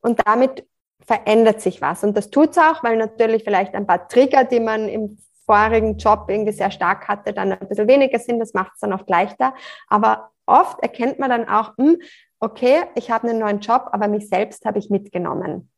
[0.00, 0.66] und damit
[1.02, 2.04] verändert sich was.
[2.04, 5.98] Und das tut es auch, weil natürlich vielleicht ein paar Trigger, die man im vorigen
[5.98, 8.38] Job irgendwie sehr stark hatte, dann ein bisschen weniger sind.
[8.38, 9.54] Das macht es dann oft leichter.
[9.88, 11.98] Aber oft erkennt man dann auch, hm,
[12.38, 15.70] okay, ich habe einen neuen Job, aber mich selbst habe ich mitgenommen.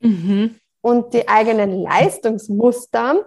[0.00, 0.56] Mhm.
[0.80, 3.24] Und die eigenen Leistungsmuster,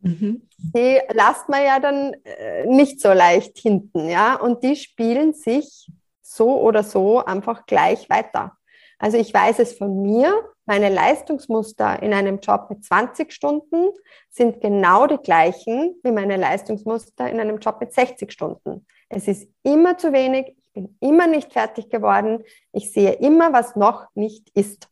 [0.00, 0.48] Mhm.
[0.58, 4.36] Die lasst man ja dann äh, nicht so leicht hinten, ja.
[4.36, 5.90] Und die spielen sich
[6.22, 8.52] so oder so einfach gleich weiter.
[8.98, 10.34] Also ich weiß es von mir,
[10.66, 13.88] meine Leistungsmuster in einem Job mit 20 Stunden
[14.28, 18.86] sind genau die gleichen wie meine Leistungsmuster in einem Job mit 60 Stunden.
[19.08, 23.76] Es ist immer zu wenig, ich bin immer nicht fertig geworden, ich sehe immer, was
[23.76, 24.88] noch nicht ist.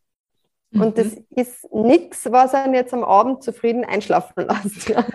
[0.73, 1.25] Und das mhm.
[1.35, 4.89] ist nichts, was einen jetzt am Abend zufrieden einschlafen lässt.
[4.89, 5.05] Ja.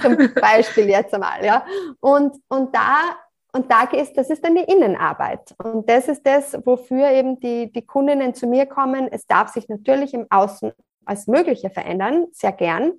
[0.00, 1.64] Zum Beispiel jetzt einmal, ja.
[2.00, 3.16] Und, und da,
[3.52, 5.54] und da ist, das ist dann die Innenarbeit.
[5.62, 9.06] Und das ist das, wofür eben die, die Kundinnen zu mir kommen.
[9.10, 10.72] Es darf sich natürlich im Außen
[11.04, 12.92] als Mögliche verändern, sehr gern,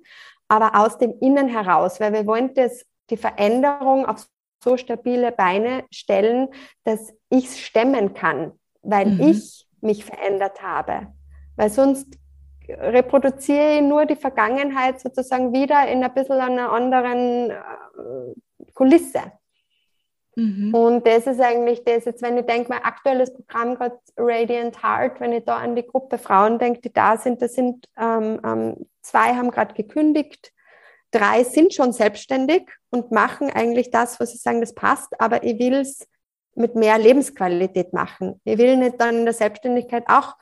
[0.48, 4.26] aber aus dem Innen heraus, weil wir wollen das die Veränderung auf
[4.62, 6.48] so stabile Beine stellen,
[6.84, 9.20] dass ich es stemmen kann, weil mhm.
[9.20, 11.08] ich mich verändert habe.
[11.56, 12.18] Weil sonst
[12.68, 19.20] reproduziere ich nur die Vergangenheit sozusagen wieder in ein bisschen einer anderen äh, Kulisse.
[20.36, 20.74] Mhm.
[20.74, 25.20] Und das ist eigentlich das, jetzt wenn ich denke, mein aktuelles Programm gerade Radiant Heart,
[25.20, 28.86] wenn ich da an die Gruppe Frauen denke, die da sind, das sind ähm, ähm,
[29.02, 30.52] zwei haben gerade gekündigt,
[31.10, 35.58] drei sind schon selbstständig und machen eigentlich das, was sie sagen, das passt, aber ich
[35.58, 36.08] will es
[36.56, 38.40] mit mehr Lebensqualität machen.
[38.44, 40.34] Ich will nicht dann in der Selbstständigkeit auch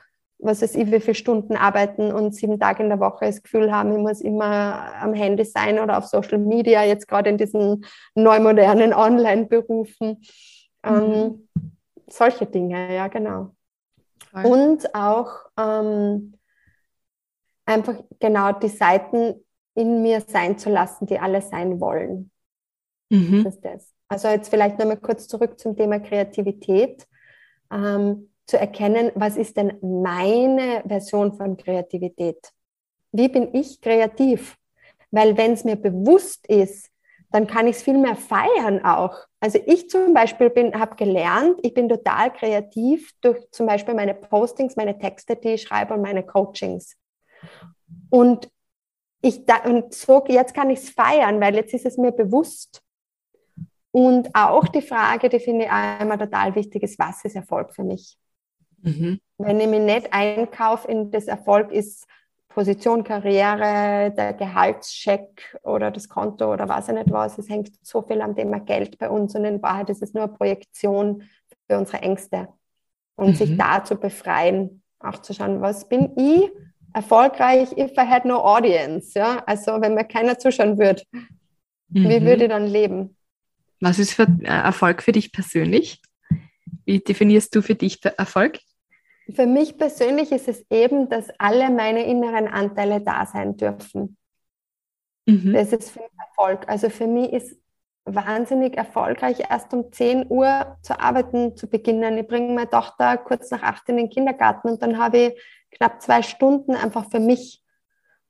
[0.42, 3.72] was weiß ich, wie viele Stunden arbeiten und sieben Tage in der Woche das Gefühl
[3.72, 7.86] haben, ich muss immer am Handy sein oder auf Social Media, jetzt gerade in diesen
[8.14, 10.20] neumodernen Online-Berufen.
[10.82, 11.14] Ähm, mhm.
[11.14, 11.48] Ähm,
[12.08, 13.54] solche Dinge, ja, genau.
[14.32, 14.44] Voll.
[14.44, 16.34] Und auch ähm,
[17.64, 19.44] einfach genau die Seiten
[19.74, 22.32] in mir sein zu lassen, die alle sein wollen.
[23.10, 23.44] Mhm.
[23.44, 23.92] Das ist das.
[24.12, 27.06] Also jetzt vielleicht nochmal kurz zurück zum Thema Kreativität.
[27.72, 32.52] Ähm, zu erkennen, was ist denn meine Version von Kreativität?
[33.12, 34.58] Wie bin ich kreativ?
[35.10, 36.90] Weil wenn es mir bewusst ist,
[37.30, 39.16] dann kann ich es viel mehr feiern auch.
[39.40, 44.76] Also ich zum Beispiel habe gelernt, ich bin total kreativ durch zum Beispiel meine Postings,
[44.76, 46.98] meine Texte, die ich schreibe und meine Coachings.
[48.10, 48.50] Und
[49.22, 52.82] ich da, und so jetzt kann ich es feiern, weil jetzt ist es mir bewusst.
[53.92, 57.84] Und auch die Frage, die finde ich einmal total wichtig ist, was ist Erfolg für
[57.84, 58.16] mich?
[58.82, 59.20] Mhm.
[59.38, 62.06] Wenn ich mich nicht einkaufe in das Erfolg ist
[62.48, 67.38] Position, Karriere, der Gehaltscheck oder das Konto oder was ich nicht was.
[67.38, 70.24] Es hängt so viel am Thema Geld bei uns und in Wahrheit ist es nur
[70.24, 71.22] eine Projektion
[71.66, 72.48] für unsere Ängste.
[73.16, 73.34] Und mhm.
[73.34, 76.50] sich da zu befreien, auch zu schauen, was bin ich
[76.94, 79.18] erfolgreich if I had no audience.
[79.18, 79.42] Ja?
[79.46, 81.02] Also wenn mir keiner zuschauen würde,
[81.88, 82.08] mhm.
[82.08, 83.16] wie würde ich dann leben?
[83.82, 86.00] Was ist für äh, Erfolg für dich persönlich?
[86.84, 88.60] Wie definierst du für dich Erfolg?
[89.34, 94.16] Für mich persönlich ist es eben, dass alle meine inneren Anteile da sein dürfen.
[95.26, 95.52] Mhm.
[95.52, 96.68] Das ist für mich Erfolg.
[96.68, 97.58] Also für mich ist
[98.04, 102.18] wahnsinnig erfolgreich, erst um 10 Uhr zu arbeiten zu beginnen.
[102.18, 105.42] Ich bringe meine Tochter kurz nach 8 in den Kindergarten und dann habe ich
[105.72, 107.64] knapp zwei Stunden einfach für mich.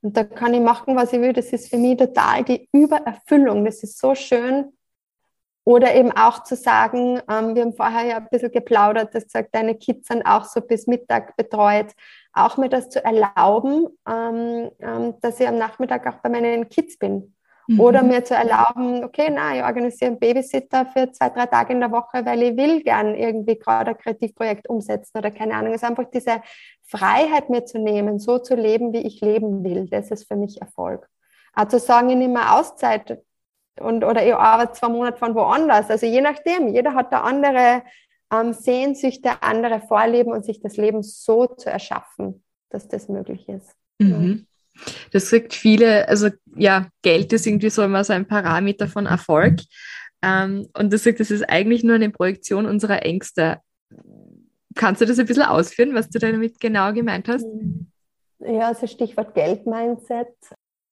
[0.01, 1.33] Und da kann ich machen, was ich will.
[1.33, 3.65] Das ist für mich total die Übererfüllung.
[3.65, 4.73] Das ist so schön,
[5.65, 9.49] oder eben auch zu sagen, ähm, wir haben vorher ja ein bisschen geplaudert, dass gesagt,
[9.53, 11.93] deine Kids sind auch so bis Mittag betreut,
[12.33, 16.97] auch mir das zu erlauben, ähm, ähm, dass ich am Nachmittag auch bei meinen Kids
[16.97, 17.33] bin.
[17.67, 17.79] Mhm.
[17.79, 21.79] Oder mir zu erlauben, okay, na, ich organisiere einen Babysitter für zwei, drei Tage in
[21.79, 25.73] der Woche, weil ich will gern irgendwie gerade ein Kreativprojekt umsetzen oder keine Ahnung.
[25.73, 26.41] Es ist einfach diese
[26.85, 29.87] Freiheit mir zu nehmen, so zu leben, wie ich leben will.
[29.89, 31.07] Das ist für mich Erfolg.
[31.55, 33.21] Auch zu sagen, ich nehme Auszeit,
[33.79, 35.89] und, oder ich arbeite zwei Monate von woanders.
[35.89, 37.83] Also je nachdem, jeder hat da andere
[38.31, 43.75] ähm, Sehnsüchte, andere Vorleben und sich das Leben so zu erschaffen, dass das möglich ist.
[43.99, 44.45] Mhm.
[45.11, 49.59] Das sagt viele, also ja, Geld ist irgendwie so immer so ein Parameter von Erfolg.
[50.23, 53.59] Ähm, und das sagt, das ist eigentlich nur eine Projektion unserer Ängste.
[54.75, 57.45] Kannst du das ein bisschen ausführen, was du damit genau gemeint hast?
[58.39, 60.33] Ja, also Stichwort Geld-Mindset.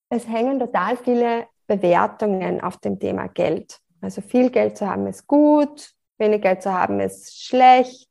[0.09, 3.79] Es hängen total viele Bewertungen auf dem Thema Geld.
[4.01, 8.09] Also viel Geld zu haben ist gut, wenig Geld zu haben ist schlecht,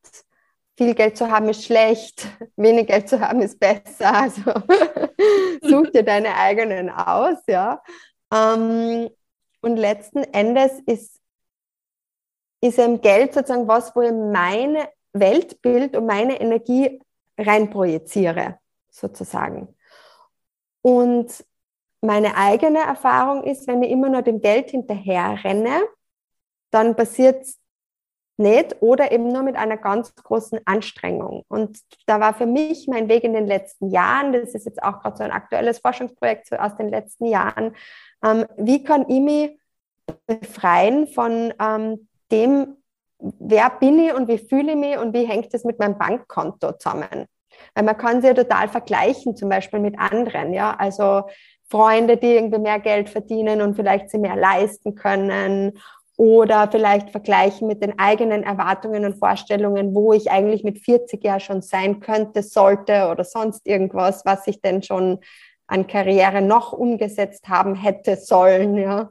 [0.78, 3.82] viel Geld zu haben ist schlecht, wenig Geld zu haben ist besser.
[4.22, 4.52] Also
[5.62, 7.82] such dir deine eigenen aus, ja.
[8.32, 9.10] Ähm,
[9.60, 11.20] und letzten Endes ist,
[12.62, 14.78] ist im Geld sozusagen was, wo ich mein
[15.12, 17.02] Weltbild und meine Energie
[17.36, 19.76] reinprojiziere, sozusagen.
[20.80, 21.44] Und
[22.00, 25.82] meine eigene Erfahrung ist, wenn ich immer nur dem Geld hinterher renne,
[26.70, 27.60] dann passiert es
[28.40, 31.44] nicht oder eben nur mit einer ganz großen Anstrengung.
[31.48, 35.00] Und da war für mich mein Weg in den letzten Jahren, das ist jetzt auch
[35.02, 37.76] gerade so ein aktuelles Forschungsprojekt aus den letzten Jahren,
[38.24, 39.60] ähm, wie kann ich mich
[40.26, 42.76] befreien von ähm, dem,
[43.18, 46.72] wer bin ich und wie fühle ich mich und wie hängt es mit meinem Bankkonto
[46.72, 47.26] zusammen?
[47.74, 50.54] Weil man kann sie ja total vergleichen, zum Beispiel mit anderen.
[50.54, 51.24] Ja, also
[51.70, 55.78] Freunde, die irgendwie mehr Geld verdienen und vielleicht sie mehr leisten können
[56.16, 61.40] oder vielleicht vergleichen mit den eigenen Erwartungen und Vorstellungen, wo ich eigentlich mit 40 Jahren
[61.40, 65.20] schon sein könnte, sollte oder sonst irgendwas, was ich denn schon
[65.66, 69.10] an Karriere noch umgesetzt haben hätte sollen, ja.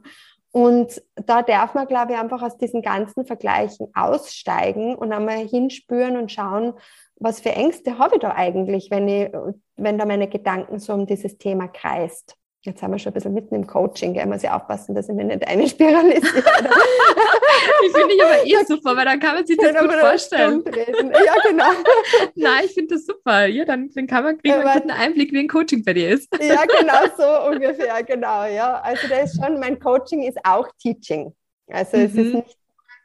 [0.52, 6.16] Und da darf man, glaube ich, einfach aus diesen ganzen Vergleichen aussteigen und einmal hinspüren
[6.16, 6.74] und schauen,
[7.16, 9.30] was für Ängste habe ich da eigentlich, wenn ich,
[9.76, 12.36] wenn da meine Gedanken so um dieses Thema kreist.
[12.62, 14.26] Jetzt haben wir schon ein bisschen mitten im Coaching, gell?
[14.26, 16.20] muss ich aufpassen, dass ich mir nicht eine spiralisiere.
[17.86, 20.62] ich finde ich aber eh super, weil dann kann man sich das gut vorstellen.
[20.66, 21.70] Ja, genau.
[22.34, 23.46] Nein, ich finde das super.
[23.46, 26.28] Ja, dann, dann kann man kriegen einen guten Einblick, wie ein Coaching bei dir ist.
[26.38, 28.44] ja, genau so ungefähr, genau.
[28.44, 28.78] Ja.
[28.82, 31.32] Also da ist schon, mein Coaching ist auch Teaching.
[31.66, 32.04] Also mhm.
[32.04, 32.36] es ist mhm.
[32.40, 32.59] nicht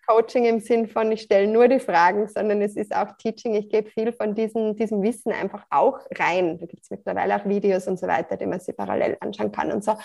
[0.07, 3.55] Coaching im Sinn von, ich stelle nur die Fragen, sondern es ist auch Teaching.
[3.55, 6.57] Ich gebe viel von diesem, diesem Wissen einfach auch rein.
[6.59, 9.71] Da gibt es mittlerweile auch Videos und so weiter, die man sich parallel anschauen kann
[9.71, 9.95] und so.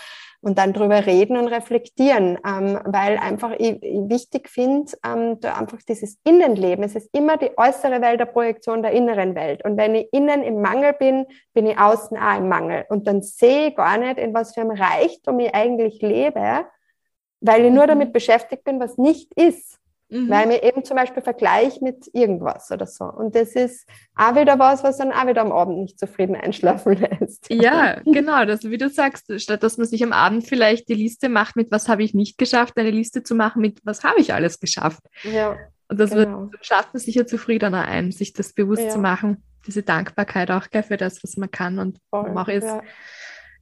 [0.41, 5.55] Und dann drüber reden und reflektieren, ähm, weil einfach ich, ich wichtig finde, ähm, da
[5.55, 6.85] einfach dieses Innenleben.
[6.85, 9.65] Es ist immer die äußere Welt der Projektion der inneren Welt.
[9.65, 12.87] Und wenn ich innen im Mangel bin, bin ich außen auch im Mangel.
[12.89, 16.65] Und dann sehe ich gar nicht, in was für einem Reichtum ich eigentlich lebe,
[17.41, 17.89] weil ich nur mhm.
[17.89, 19.79] damit beschäftigt bin, was nicht ist.
[20.11, 20.29] Mhm.
[20.29, 23.05] Weil mir eben zum Beispiel Vergleich mit irgendwas oder so.
[23.05, 26.94] Und das ist auch wieder was, was dann auch wieder am Abend nicht zufrieden einschlafen
[27.20, 27.49] lässt.
[27.49, 28.44] Ja, genau.
[28.44, 31.70] Das, wie du sagst, statt dass man sich am Abend vielleicht die Liste macht mit
[31.70, 35.03] was habe ich nicht geschafft, eine Liste zu machen mit was habe ich alles geschafft.
[35.23, 35.57] Ja.
[35.88, 36.51] Und das genau.
[36.51, 38.90] wird, schafft man sicher zufriedener ein, sich das bewusst ja.
[38.90, 39.44] zu machen.
[39.66, 42.64] Diese Dankbarkeit auch gell, für das, was man kann und Voll, auch ist.
[42.64, 42.83] Ja.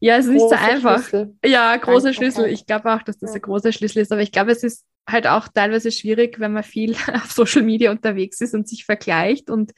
[0.00, 1.02] Ja, es ist nicht so einfach.
[1.02, 1.34] Schlüssel.
[1.44, 2.46] Ja, großer Schlüssel.
[2.46, 4.12] Ich glaube auch, dass das ein großer Schlüssel ist.
[4.12, 7.90] Aber ich glaube, es ist halt auch teilweise schwierig, wenn man viel auf Social Media
[7.90, 9.72] unterwegs ist und sich vergleicht und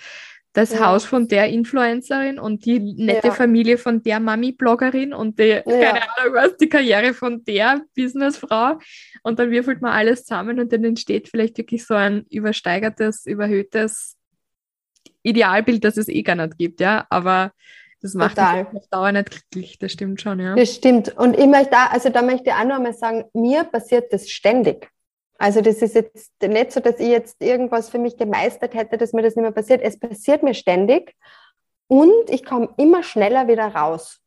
[0.52, 0.86] das ja.
[0.86, 3.34] Haus von der Influencerin und die nette ja.
[3.34, 5.62] Familie von der Mami-Bloggerin und die, ja.
[5.62, 8.78] keine Ahnung was, die Karriere von der Businessfrau.
[9.22, 14.16] Und dann würfelt man alles zusammen und dann entsteht vielleicht wirklich so ein übersteigertes, überhöhtes
[15.22, 17.06] Idealbild, das es eh gar nicht gibt, ja.
[17.10, 17.52] Aber
[18.00, 18.66] das macht Total.
[18.74, 20.54] auf Dauer nicht glücklich, das stimmt schon, ja.
[20.54, 21.16] Das stimmt.
[21.18, 24.30] Und ich möchte da, also da möchte ich auch noch mal sagen, mir passiert das
[24.30, 24.90] ständig.
[25.38, 29.12] Also das ist jetzt nicht so, dass ich jetzt irgendwas für mich gemeistert hätte, dass
[29.12, 29.80] mir das nicht mehr passiert.
[29.82, 31.14] Es passiert mir ständig
[31.88, 34.20] und ich komme immer schneller wieder raus.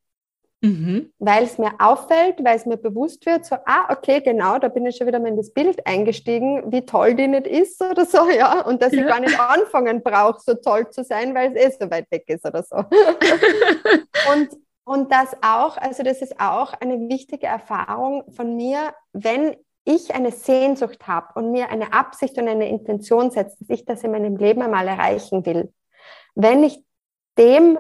[0.64, 1.12] Mhm.
[1.20, 4.86] Weil es mir auffällt, weil es mir bewusst wird, so, ah, okay, genau, da bin
[4.86, 8.30] ich schon wieder mal in das Bild eingestiegen, wie toll die nicht ist oder so,
[8.30, 9.02] ja, und dass ja.
[9.02, 12.24] ich gar nicht anfangen brauche, so toll zu sein, weil es eh so weit weg
[12.28, 12.78] ist oder so.
[14.32, 14.52] und,
[14.86, 20.32] und das auch, also das ist auch eine wichtige Erfahrung von mir, wenn ich eine
[20.32, 24.38] Sehnsucht habe und mir eine Absicht und eine Intention setze, dass ich das in meinem
[24.38, 25.74] Leben einmal erreichen will,
[26.36, 26.82] wenn ich
[27.38, 27.80] dem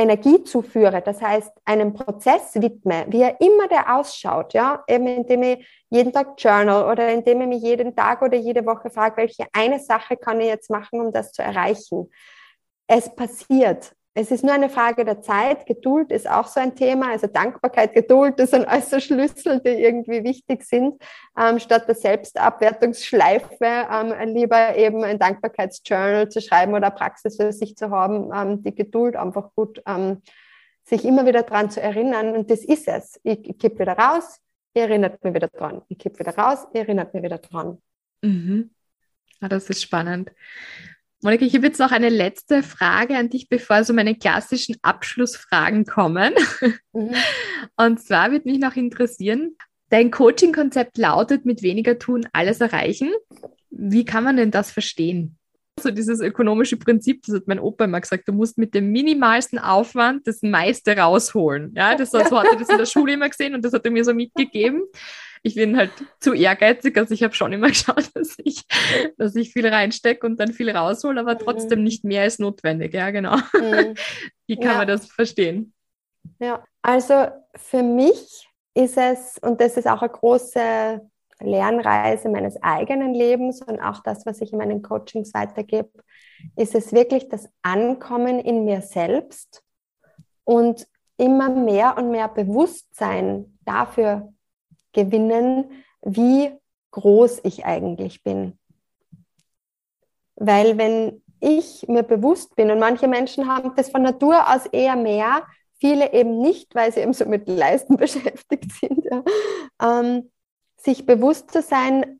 [0.00, 5.42] Energie zuführe, das heißt einem Prozess widme, wie er immer der ausschaut, ja, eben indem
[5.42, 9.46] ich jeden Tag journal oder indem ich mich jeden Tag oder jede Woche frage, welche
[9.52, 12.10] eine Sache kann ich jetzt machen, um das zu erreichen.
[12.86, 15.66] Es passiert es ist nur eine Frage der Zeit.
[15.66, 17.10] Geduld ist auch so ein Thema.
[17.10, 21.00] Also Dankbarkeit, Geduld, das sind alles so Schlüssel, die irgendwie wichtig sind.
[21.38, 27.76] Ähm, statt der Selbstabwertungsschleife ähm, lieber eben ein Dankbarkeitsjournal zu schreiben oder Praxis für sich
[27.76, 30.22] zu haben, ähm, die Geduld einfach gut, ähm,
[30.82, 32.34] sich immer wieder dran zu erinnern.
[32.34, 33.20] Und das ist es.
[33.22, 34.40] Ich, ich kipp wieder raus,
[34.74, 35.82] ihr erinnert mich wieder dran.
[35.88, 37.78] Ich kipp wieder raus, ihr erinnert mich wieder dran.
[38.22, 38.70] Mhm.
[39.40, 40.32] Ah, das ist spannend.
[41.22, 45.84] Monika, ich habe jetzt noch eine letzte Frage an dich, bevor so meine klassischen Abschlussfragen
[45.84, 46.34] kommen.
[46.92, 47.14] Mhm.
[47.76, 49.56] Und zwar würde mich noch interessieren,
[49.90, 53.12] dein Coaching-Konzept lautet, mit weniger tun alles erreichen.
[53.70, 55.36] Wie kann man denn das verstehen?
[55.80, 59.58] So dieses ökonomische Prinzip, das hat mein Opa immer gesagt, du musst mit dem minimalsten
[59.58, 61.72] Aufwand das meiste rausholen.
[61.76, 63.90] Ja, das, so hat er das in der Schule immer gesehen und das hat er
[63.90, 64.82] mir so mitgegeben
[65.42, 66.96] ich bin halt zu ehrgeizig.
[66.96, 68.64] Also ich habe schon immer geschaut, dass ich,
[69.16, 71.84] dass ich viel reinstecke und dann viel raushole, aber trotzdem mhm.
[71.84, 72.94] nicht mehr als notwendig.
[72.94, 73.36] Ja, genau.
[73.36, 73.94] Mhm.
[74.46, 74.78] Wie kann ja.
[74.78, 75.72] man das verstehen?
[76.38, 81.00] Ja, also für mich ist es, und das ist auch eine große
[81.40, 85.90] Lernreise meines eigenen Lebens und auch das, was ich in meinen Coachings weitergebe,
[86.56, 89.62] ist es wirklich das Ankommen in mir selbst
[90.44, 94.32] und immer mehr und mehr Bewusstsein dafür
[94.92, 95.70] gewinnen,
[96.02, 96.50] wie
[96.92, 98.58] groß ich eigentlich bin.
[100.36, 104.96] Weil wenn ich mir bewusst bin, und manche Menschen haben das von Natur aus eher
[104.96, 105.46] mehr,
[105.78, 109.22] viele eben nicht, weil sie eben so mit Leisten beschäftigt sind, ja,
[109.82, 110.30] ähm,
[110.76, 112.19] sich bewusst zu sein,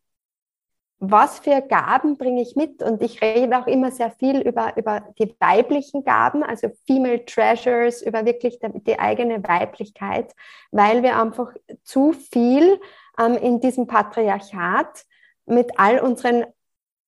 [1.02, 2.82] was für Gaben bringe ich mit?
[2.82, 8.02] Und ich rede auch immer sehr viel über, über die weiblichen Gaben, also Female Treasures,
[8.02, 10.34] über wirklich die, die eigene Weiblichkeit,
[10.70, 12.78] weil wir einfach zu viel
[13.18, 15.06] ähm, in diesem Patriarchat
[15.46, 16.44] mit all unseren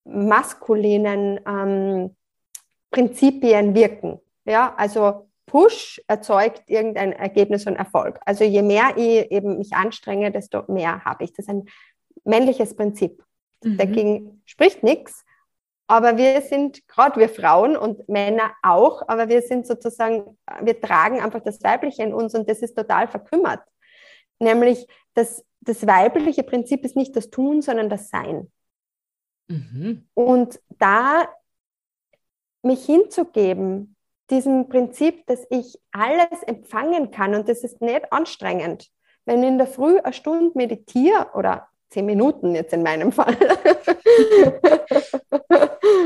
[0.04, 2.16] maskulinen ähm,
[2.90, 4.20] Prinzipien wirken.
[4.46, 8.18] Ja, also Push erzeugt irgendein Ergebnis und Erfolg.
[8.24, 11.34] Also je mehr ich eben mich anstrenge, desto mehr habe ich.
[11.34, 11.66] Das ist ein
[12.24, 13.22] männliches Prinzip.
[13.64, 13.76] Mhm.
[13.76, 15.24] Dagegen spricht nichts.
[15.86, 21.20] Aber wir sind, gerade wir Frauen und Männer auch, aber wir sind sozusagen, wir tragen
[21.20, 23.60] einfach das Weibliche in uns und das ist total verkümmert.
[24.38, 28.50] nämlich das, das weibliche Prinzip ist nicht das Tun, sondern das Sein.
[29.48, 30.08] Mhm.
[30.14, 31.28] Und da
[32.62, 33.96] mich hinzugeben,
[34.30, 38.90] diesem Prinzip, dass ich alles empfangen kann und das ist nicht anstrengend.
[39.24, 43.36] Wenn ich in der Früh eine Stunde meditiere oder zehn Minuten jetzt in meinem Fall,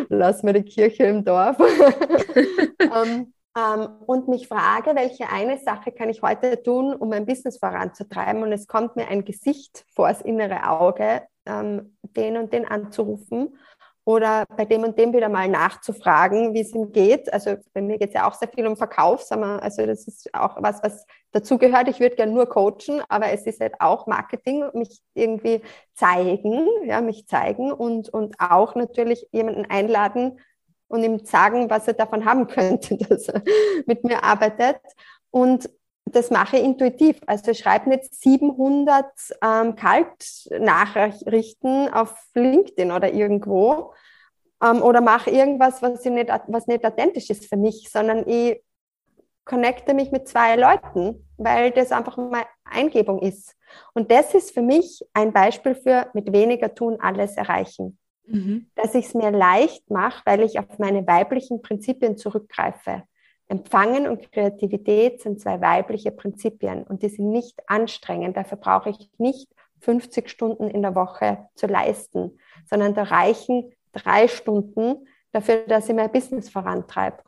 [0.09, 1.57] lass mir die Kirche im Dorf,
[2.81, 7.59] ähm, ähm, und mich frage, welche eine Sache kann ich heute tun, um mein Business
[7.59, 8.43] voranzutreiben?
[8.43, 13.57] Und es kommt mir ein Gesicht vor das innere Auge, ähm, den und den anzurufen
[14.05, 17.33] oder bei dem und dem wieder mal nachzufragen, wie es ihm geht.
[17.33, 20.63] Also bei mir geht es ja auch sehr viel um Verkauf, also das ist auch
[20.63, 21.07] was, was
[21.37, 21.89] dazugehört.
[21.89, 25.61] Ich würde gerne nur coachen, aber es ist halt auch Marketing, mich irgendwie
[25.95, 30.41] zeigen, ja, mich zeigen und, und auch natürlich jemanden einladen
[30.89, 33.43] und ihm sagen, was er davon haben könnte, dass er
[33.87, 34.81] mit mir arbeitet.
[35.31, 35.71] Und
[36.07, 37.21] das mache ich intuitiv.
[37.27, 39.05] Also schreibe nicht 700
[39.43, 43.93] ähm, Kaltnachrichten auf LinkedIn oder irgendwo
[44.63, 48.63] ähm, oder mache irgendwas, was, nicht, was nicht authentisch ist für mich, sondern ich
[49.47, 53.57] connecte mich mit zwei Leuten, weil das einfach meine Eingebung ist.
[53.95, 57.99] Und das ist für mich ein Beispiel für mit weniger tun alles erreichen.
[58.27, 58.67] Mhm.
[58.75, 63.05] Dass ich es mir leicht mache, weil ich auf meine weiblichen Prinzipien zurückgreife.
[63.49, 68.37] Empfangen und Kreativität sind zwei weibliche Prinzipien und die sind nicht anstrengend.
[68.37, 69.49] Dafür brauche ich nicht
[69.81, 72.39] 50 Stunden in der Woche zu leisten,
[72.69, 77.19] sondern da reichen drei Stunden dafür, dass ich mein Business vorantreibe.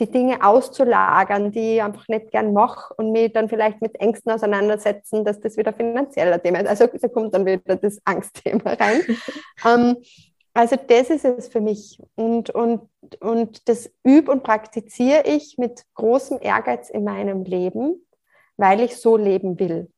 [0.00, 4.30] Die Dinge auszulagern, die ich einfach nicht gern mache und mich dann vielleicht mit Ängsten
[4.30, 6.68] auseinandersetzen, dass das wieder finanzieller Thema ist.
[6.68, 9.00] Also da kommt dann wieder das Angstthema rein.
[9.64, 9.96] ähm,
[10.54, 12.00] also das ist es für mich.
[12.16, 12.88] Und, und,
[13.20, 18.04] und das übe und praktiziere ich mit großem Ehrgeiz in meinem Leben,
[18.56, 19.90] weil ich so leben will.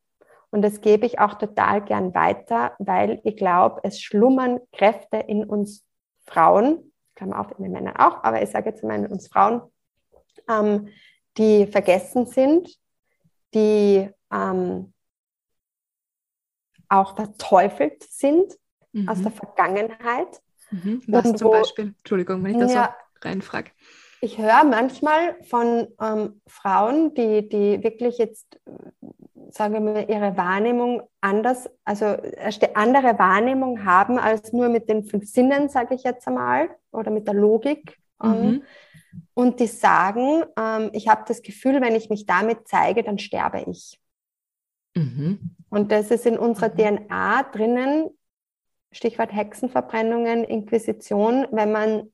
[0.51, 5.45] Und das gebe ich auch total gern weiter, weil ich glaube, es schlummern Kräfte in
[5.45, 5.83] uns
[6.25, 9.61] Frauen, Klammer auf, in den Männern auch, aber ich sage jetzt mal in uns Frauen,
[10.49, 10.89] ähm,
[11.37, 12.77] die vergessen sind,
[13.53, 14.93] die ähm,
[16.89, 18.57] auch verteufelt sind
[18.91, 19.07] mhm.
[19.07, 21.01] aus der Vergangenheit Mhm.
[21.07, 21.93] Was zum wo, Beispiel?
[21.97, 23.71] Entschuldigung, wenn ich das ja, so reinfrage.
[24.21, 28.59] Ich höre manchmal von ähm, Frauen, die, die wirklich jetzt,
[29.49, 35.03] sagen wir mal, ihre Wahrnehmung anders, also eine andere Wahrnehmung haben als nur mit den
[35.03, 37.97] fünf Sinnen, sage ich jetzt einmal, oder mit der Logik.
[38.23, 38.63] Ähm, mhm.
[39.33, 43.65] Und die sagen, ähm, ich habe das Gefühl, wenn ich mich damit zeige, dann sterbe
[43.69, 43.99] ich.
[44.95, 45.55] Mhm.
[45.69, 47.07] Und das ist in unserer mhm.
[47.07, 48.09] DNA drinnen,
[48.91, 52.11] Stichwort Hexenverbrennungen, Inquisition, wenn man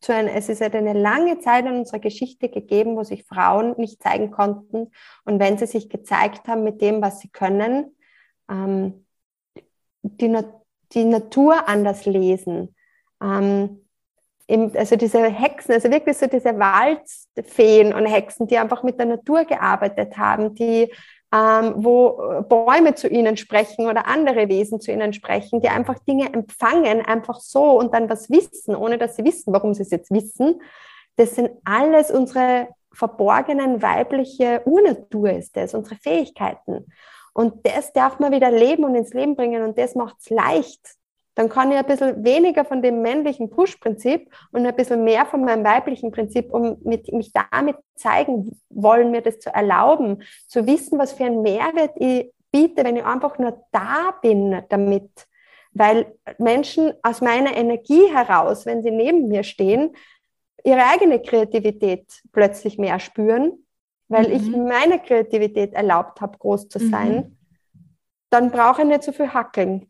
[0.00, 3.74] zu einer, es ist halt eine lange Zeit in unserer Geschichte gegeben, wo sich Frauen
[3.76, 4.90] nicht zeigen konnten.
[5.24, 7.94] Und wenn sie sich gezeigt haben mit dem, was sie können,
[8.48, 9.04] ähm,
[10.02, 10.34] die,
[10.92, 12.74] die Natur anders lesen.
[13.22, 13.86] Ähm,
[14.50, 19.44] also diese Hexen, also wirklich so diese Waldfeen und Hexen, die einfach mit der Natur
[19.44, 20.92] gearbeitet haben, die
[21.32, 25.98] ähm, wo äh, Bäume zu ihnen sprechen oder andere Wesen zu ihnen sprechen, die einfach
[26.00, 29.90] Dinge empfangen, einfach so und dann was wissen, ohne dass sie wissen, warum sie es
[29.90, 30.60] jetzt wissen.
[31.16, 36.86] Das sind alles unsere verborgenen weibliche Urnatur ist das, unsere Fähigkeiten.
[37.32, 40.96] Und das darf man wieder leben und ins Leben bringen und das macht es leicht,
[41.40, 45.42] dann kann ich ein bisschen weniger von dem männlichen Push-Prinzip und ein bisschen mehr von
[45.42, 50.98] meinem weiblichen Prinzip, um mit, mich damit zeigen wollen, mir das zu erlauben, zu wissen,
[50.98, 55.08] was für einen Mehrwert ich biete, wenn ich einfach nur da bin damit.
[55.72, 59.96] Weil Menschen aus meiner Energie heraus, wenn sie neben mir stehen,
[60.62, 63.64] ihre eigene Kreativität plötzlich mehr spüren,
[64.08, 64.34] weil mhm.
[64.34, 67.38] ich meine Kreativität erlaubt habe, groß zu sein, mhm.
[68.28, 69.89] dann brauche ich nicht so viel hackeln.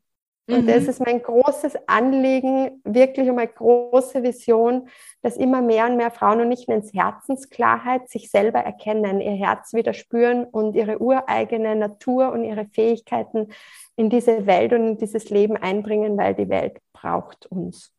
[0.51, 0.67] Und mhm.
[0.67, 4.89] das ist mein großes Anliegen, wirklich um eine große Vision,
[5.23, 9.33] dass immer mehr und mehr Frauen und nicht nur ins Herzensklarheit sich selber erkennen, ihr
[9.33, 13.49] Herz wieder spüren und ihre ureigene Natur und ihre Fähigkeiten
[13.97, 17.93] in diese Welt und in dieses Leben einbringen, weil die Welt braucht uns.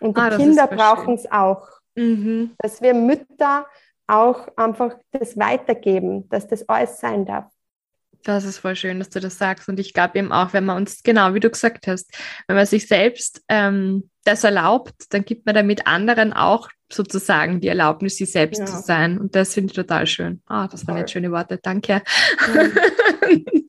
[0.00, 1.68] Und die ah, Kinder brauchen es auch.
[1.94, 2.52] Mhm.
[2.58, 3.66] Dass wir Mütter
[4.06, 7.46] auch einfach das weitergeben, dass das alles sein darf.
[8.24, 9.68] Das ist voll schön, dass du das sagst.
[9.68, 12.10] Und ich glaube eben auch, wenn man uns, genau wie du gesagt hast,
[12.48, 17.68] wenn man sich selbst ähm, das erlaubt, dann gibt man damit anderen auch sozusagen die
[17.68, 18.66] Erlaubnis, sie selbst ja.
[18.66, 19.18] zu sein.
[19.18, 20.40] Und das finde ich total schön.
[20.46, 21.58] Ah, das waren jetzt schöne Worte.
[21.62, 22.02] Danke.
[22.52, 23.60] Mhm.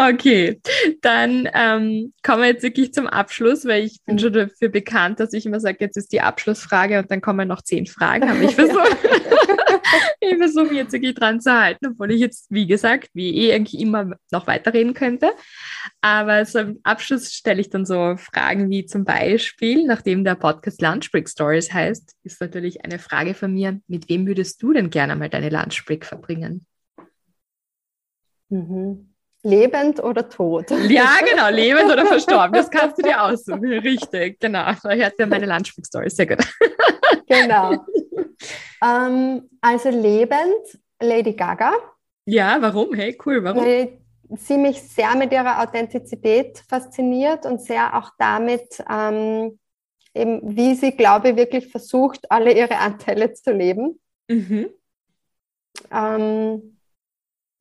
[0.00, 0.60] Okay,
[1.00, 4.20] dann ähm, kommen wir jetzt wirklich zum Abschluss, weil ich bin mhm.
[4.20, 7.62] schon dafür bekannt, dass ich immer sage, jetzt ist die Abschlussfrage und dann kommen noch
[7.62, 8.30] zehn Fragen.
[8.30, 8.86] Aber ich versuche
[10.20, 13.80] ich versuche jetzt wirklich dran zu halten, obwohl ich jetzt, wie gesagt, wie eh eigentlich
[13.80, 15.32] immer noch weiterreden könnte.
[16.00, 21.10] Aber zum Abschluss stelle ich dann so Fragen wie zum Beispiel, nachdem der Podcast Lunch
[21.10, 25.16] Break Stories heißt, ist natürlich eine Frage von mir, mit wem würdest du denn gerne
[25.16, 26.66] mal deine Lunch Break verbringen?
[28.48, 29.08] Mhm.
[29.42, 30.70] Lebend oder tot?
[30.88, 32.52] Ja, genau, lebend oder verstorben.
[32.52, 33.64] Das kannst du dir aussuchen.
[33.64, 34.72] Richtig, genau.
[34.82, 36.38] Da hört ja meine Lunch Break Stories sehr gut.
[37.26, 37.84] Genau.
[38.80, 41.72] Ähm, also lebend Lady Gaga.
[42.26, 42.94] Ja, warum?
[42.94, 43.64] Hey, cool, warum?
[43.64, 43.98] Weil
[44.36, 49.58] sie mich sehr mit ihrer Authentizität fasziniert und sehr auch damit, ähm,
[50.14, 53.98] eben, wie sie, glaube ich, wirklich versucht, alle ihre Anteile zu leben.
[54.28, 54.68] Mhm.
[55.90, 56.77] Ähm,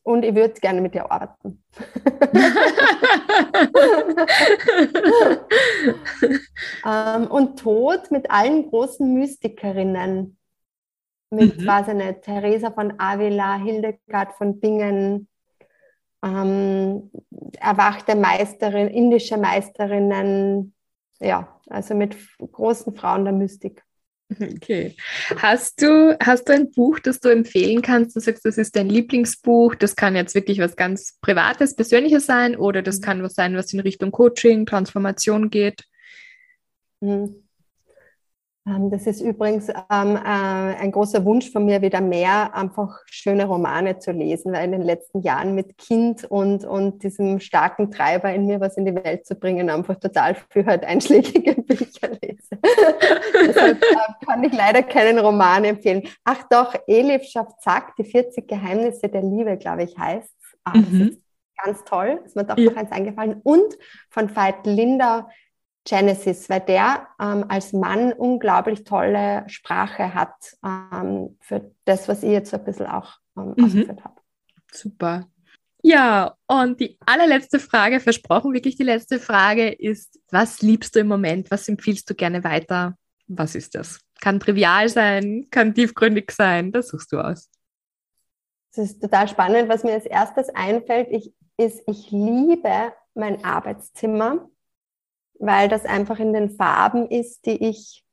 [0.07, 1.61] und ich würde gerne mit ihr arbeiten.
[6.85, 10.37] ähm, und Tod mit allen großen Mystikerinnen.
[11.29, 11.67] Mit, mhm.
[11.67, 15.27] weiß ich nicht, Theresa von Avila, Hildegard von Bingen,
[16.23, 17.11] ähm,
[17.59, 20.73] erwachte Meisterin, indische Meisterinnen,
[21.19, 23.83] ja, also mit großen Frauen der Mystik.
[24.39, 24.95] Okay.
[25.37, 28.15] Hast du, hast du ein Buch, das du empfehlen kannst?
[28.15, 29.75] Du sagst, das ist dein Lieblingsbuch.
[29.75, 33.03] Das kann jetzt wirklich was ganz Privates, Persönliches sein oder das mhm.
[33.03, 35.83] kann was sein, was in Richtung Coaching, Transformation geht.
[36.99, 37.46] Mhm.
[38.67, 43.45] Ähm, das ist übrigens ähm, äh, ein großer Wunsch von mir, wieder mehr einfach schöne
[43.45, 48.33] Romane zu lesen, weil in den letzten Jahren mit Kind und, und diesem starken Treiber
[48.33, 52.57] in mir was in die Welt zu bringen, einfach total viel halt einschlägige Bücher lese.
[53.47, 56.03] Deshalb äh, kann ich leider keinen Roman empfehlen.
[56.25, 61.21] Ach doch, Elif Schafzak, die 40 Geheimnisse der Liebe, glaube ich, heißt ah, mhm.
[61.63, 62.69] Ganz toll, ist mir doch ja.
[62.69, 63.41] noch eins eingefallen.
[63.43, 63.77] Und
[64.09, 65.27] von Veit Linder,
[65.87, 72.31] Genesis, weil der ähm, als Mann unglaublich tolle Sprache hat ähm, für das, was ich
[72.31, 73.65] jetzt so ein bisschen auch ähm, mhm.
[73.65, 74.15] ausgeführt habe.
[74.71, 75.27] Super.
[75.81, 81.07] Ja, und die allerletzte Frage, versprochen wirklich die letzte Frage, ist, was liebst du im
[81.07, 81.49] Moment?
[81.51, 82.97] Was empfiehlst du gerne weiter?
[83.27, 84.01] Was ist das?
[84.19, 87.49] Kann trivial sein, kann tiefgründig sein, das suchst du aus.
[88.75, 89.69] Das ist total spannend.
[89.69, 94.49] Was mir als erstes einfällt, ich, ist, ich liebe mein Arbeitszimmer
[95.39, 98.03] weil das einfach in den Farben ist, die ich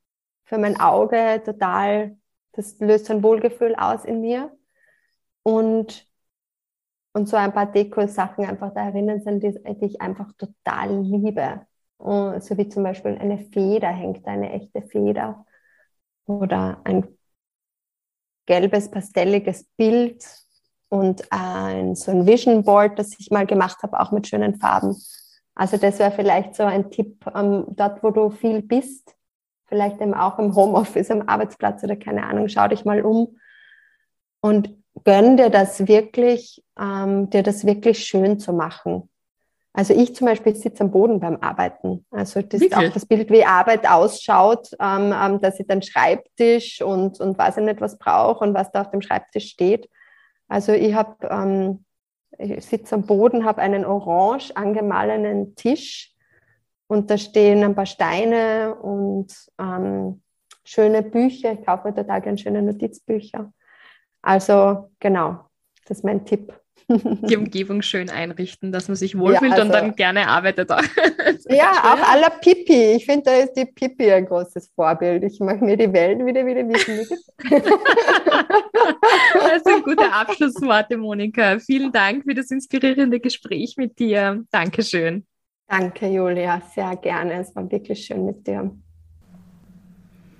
[0.43, 2.17] für mein Auge total,
[2.53, 4.51] das löst ein Wohlgefühl aus in mir.
[5.43, 6.07] Und,
[7.13, 11.65] und so ein paar Deko-Sachen einfach da erinnern sind, die, die ich einfach total liebe.
[11.97, 15.45] Und so wie zum Beispiel eine Feder hängt, eine echte Feder.
[16.25, 17.07] Oder ein
[18.45, 20.25] gelbes, pastelliges Bild
[20.89, 24.95] und ein, so ein Vision Board, das ich mal gemacht habe, auch mit schönen Farben.
[25.55, 29.15] Also das wäre vielleicht so ein Tipp, ähm, dort wo du viel bist,
[29.65, 33.37] vielleicht eben auch im Homeoffice, am Arbeitsplatz oder keine Ahnung, schau dich mal um
[34.41, 34.69] und
[35.05, 39.09] gönn dir das wirklich, ähm, dir das wirklich schön zu machen.
[39.73, 42.05] Also ich zum Beispiel sitze am Boden beim Arbeiten.
[42.09, 46.81] Also das ist auch das Bild, wie Arbeit ausschaut, ähm, ähm, dass ich dann Schreibtisch
[46.81, 49.89] und, und weiß ich nicht, was brauche und was da auf dem Schreibtisch steht.
[50.47, 51.84] Also ich habe ähm,
[52.37, 56.13] ich sitze am Boden, habe einen orange angemahlenen Tisch
[56.87, 60.21] und da stehen ein paar Steine und ähm,
[60.63, 61.53] schöne Bücher.
[61.53, 63.51] Ich kaufe total gerne schöne Notizbücher.
[64.21, 65.45] Also genau,
[65.87, 66.59] das ist mein Tipp
[67.29, 70.69] die Umgebung schön einrichten, dass man sich wohlfühlt ja, also, und dann gerne arbeitet.
[71.49, 72.95] ja, auch aller Pipi.
[72.95, 75.23] Ich finde, da ist die Pipi ein großes Vorbild.
[75.23, 77.07] Ich mache mir die Welt wieder, wieder wissen.
[79.33, 81.59] das sind gute Abschlussworte, Monika.
[81.59, 84.43] Vielen Dank für das inspirierende Gespräch mit dir.
[84.51, 85.25] Dankeschön.
[85.67, 86.61] Danke, Julia.
[86.73, 87.41] Sehr gerne.
[87.41, 88.71] Es war wirklich schön mit dir.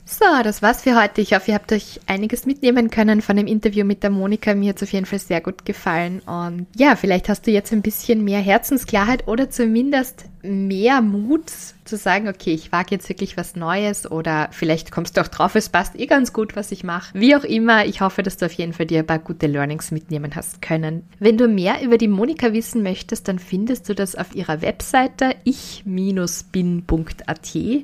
[0.08, 1.22] So, das war's für heute.
[1.22, 4.54] Ich hoffe, ihr habt euch einiges mitnehmen können von dem Interview mit der Monika.
[4.54, 6.20] Mir hat es auf jeden Fall sehr gut gefallen.
[6.20, 11.52] Und ja, vielleicht hast du jetzt ein bisschen mehr Herzensklarheit oder zumindest mehr Mut
[11.86, 15.56] zu sagen, okay, ich wage jetzt wirklich was Neues oder vielleicht kommst du auch drauf,
[15.56, 17.14] es passt eh ganz gut, was ich mache.
[17.14, 19.92] Wie auch immer, ich hoffe, dass du auf jeden Fall dir ein paar gute Learnings
[19.92, 21.08] mitnehmen hast können.
[21.20, 25.36] Wenn du mehr über die Monika wissen möchtest, dann findest du das auf ihrer Webseite
[25.44, 26.86] ich-bin.at